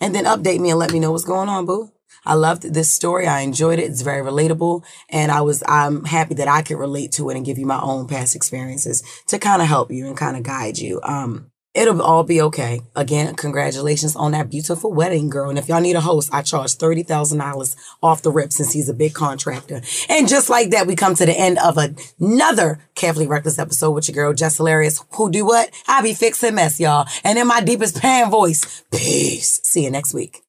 And 0.00 0.14
then 0.14 0.24
update 0.24 0.60
me 0.60 0.70
and 0.70 0.78
let 0.78 0.92
me 0.92 0.98
know 0.98 1.12
what's 1.12 1.24
going 1.24 1.48
on, 1.48 1.66
boo. 1.66 1.92
I 2.24 2.34
loved 2.34 2.62
this 2.62 2.92
story. 2.92 3.26
I 3.26 3.40
enjoyed 3.40 3.78
it. 3.78 3.90
It's 3.90 4.02
very 4.02 4.22
relatable. 4.22 4.84
And 5.08 5.30
I 5.32 5.40
was, 5.40 5.62
I'm 5.66 6.04
happy 6.04 6.34
that 6.34 6.48
I 6.48 6.62
could 6.62 6.78
relate 6.78 7.12
to 7.12 7.30
it 7.30 7.36
and 7.36 7.46
give 7.46 7.58
you 7.58 7.66
my 7.66 7.80
own 7.80 8.08
past 8.08 8.34
experiences 8.34 9.02
to 9.28 9.38
kind 9.38 9.62
of 9.62 9.68
help 9.68 9.90
you 9.90 10.06
and 10.06 10.16
kind 10.16 10.36
of 10.36 10.42
guide 10.42 10.78
you. 10.78 11.00
Um, 11.02 11.49
It'll 11.72 12.02
all 12.02 12.24
be 12.24 12.42
okay. 12.42 12.80
Again, 12.96 13.36
congratulations 13.36 14.16
on 14.16 14.32
that 14.32 14.50
beautiful 14.50 14.92
wedding, 14.92 15.28
girl. 15.30 15.50
And 15.50 15.58
if 15.58 15.68
y'all 15.68 15.80
need 15.80 15.94
a 15.94 16.00
host, 16.00 16.28
I 16.32 16.42
charge 16.42 16.76
$30,000 16.76 17.76
off 18.02 18.22
the 18.22 18.32
rip 18.32 18.52
since 18.52 18.72
he's 18.72 18.88
a 18.88 18.94
big 18.94 19.14
contractor. 19.14 19.80
And 20.08 20.28
just 20.28 20.50
like 20.50 20.70
that, 20.70 20.88
we 20.88 20.96
come 20.96 21.14
to 21.14 21.24
the 21.24 21.38
end 21.38 21.58
of 21.58 21.78
another 21.78 22.80
Carefully 22.96 23.28
Reckless 23.28 23.58
episode 23.60 23.92
with 23.92 24.08
your 24.08 24.14
girl, 24.14 24.32
Jess 24.32 24.56
Hilarious. 24.56 25.04
Who 25.12 25.30
do 25.30 25.44
what? 25.44 25.70
I 25.86 26.02
be 26.02 26.12
fixing 26.14 26.56
mess, 26.56 26.80
y'all. 26.80 27.06
And 27.22 27.38
in 27.38 27.46
my 27.46 27.60
deepest 27.60 28.00
pan 28.00 28.30
voice, 28.30 28.82
peace. 28.90 29.60
See 29.62 29.84
you 29.84 29.92
next 29.92 30.12
week. 30.12 30.42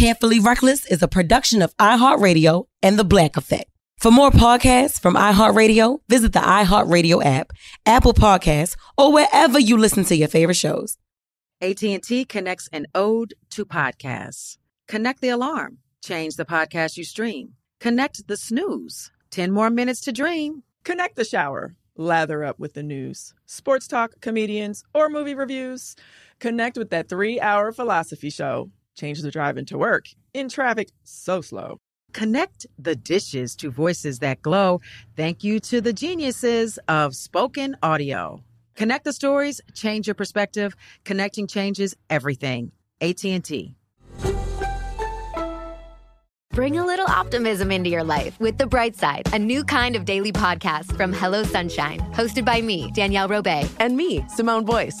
Carefully 0.00 0.40
Reckless 0.40 0.86
is 0.86 1.02
a 1.02 1.08
production 1.08 1.60
of 1.60 1.76
iHeartRadio 1.76 2.64
and 2.82 2.98
The 2.98 3.04
Black 3.04 3.36
Effect. 3.36 3.70
For 3.98 4.10
more 4.10 4.30
podcasts 4.30 4.98
from 4.98 5.12
iHeartRadio, 5.12 5.98
visit 6.08 6.32
the 6.32 6.38
iHeartRadio 6.38 7.22
app, 7.22 7.52
Apple 7.84 8.14
Podcasts, 8.14 8.78
or 8.96 9.12
wherever 9.12 9.60
you 9.60 9.76
listen 9.76 10.04
to 10.04 10.16
your 10.16 10.28
favorite 10.28 10.56
shows. 10.56 10.96
AT&T 11.60 12.24
connects 12.24 12.66
an 12.72 12.86
ode 12.94 13.34
to 13.50 13.66
podcasts. 13.66 14.56
Connect 14.88 15.20
the 15.20 15.28
alarm. 15.28 15.80
Change 16.02 16.36
the 16.36 16.46
podcast 16.46 16.96
you 16.96 17.04
stream. 17.04 17.56
Connect 17.78 18.26
the 18.26 18.38
snooze. 18.38 19.12
10 19.32 19.50
more 19.50 19.68
minutes 19.68 20.00
to 20.00 20.12
dream. 20.12 20.62
Connect 20.82 21.16
the 21.16 21.26
shower. 21.26 21.76
Lather 21.94 22.42
up 22.42 22.58
with 22.58 22.72
the 22.72 22.82
news, 22.82 23.34
sports 23.44 23.86
talk, 23.86 24.12
comedians, 24.22 24.82
or 24.94 25.10
movie 25.10 25.34
reviews. 25.34 25.94
Connect 26.38 26.78
with 26.78 26.88
that 26.88 27.10
three 27.10 27.38
hour 27.38 27.70
philosophy 27.70 28.30
show 28.30 28.70
Change 28.96 29.22
the 29.22 29.30
drive 29.30 29.56
into 29.58 29.78
work 29.78 30.06
in 30.34 30.48
traffic 30.48 30.90
so 31.04 31.40
slow. 31.40 31.78
Connect 32.12 32.66
the 32.78 32.96
dishes 32.96 33.54
to 33.56 33.70
voices 33.70 34.18
that 34.18 34.42
glow. 34.42 34.80
Thank 35.16 35.44
you 35.44 35.60
to 35.60 35.80
the 35.80 35.92
geniuses 35.92 36.78
of 36.88 37.14
spoken 37.14 37.76
audio. 37.82 38.42
Connect 38.74 39.04
the 39.04 39.12
stories, 39.12 39.60
change 39.74 40.06
your 40.06 40.14
perspective. 40.14 40.74
Connecting 41.04 41.46
changes 41.46 41.94
everything. 42.08 42.72
AT&T. 43.00 43.74
Bring 46.52 46.78
a 46.78 46.84
little 46.84 47.06
optimism 47.06 47.70
into 47.70 47.88
your 47.90 48.02
life 48.02 48.38
with 48.40 48.58
The 48.58 48.66
Bright 48.66 48.96
Side, 48.96 49.32
a 49.32 49.38
new 49.38 49.62
kind 49.62 49.94
of 49.94 50.04
daily 50.04 50.32
podcast 50.32 50.96
from 50.96 51.12
Hello 51.12 51.44
Sunshine, 51.44 52.00
hosted 52.12 52.44
by 52.44 52.60
me, 52.60 52.90
Danielle 52.90 53.28
Robay, 53.28 53.70
and 53.78 53.96
me, 53.96 54.24
Simone 54.28 54.64
Boyce. 54.64 55.00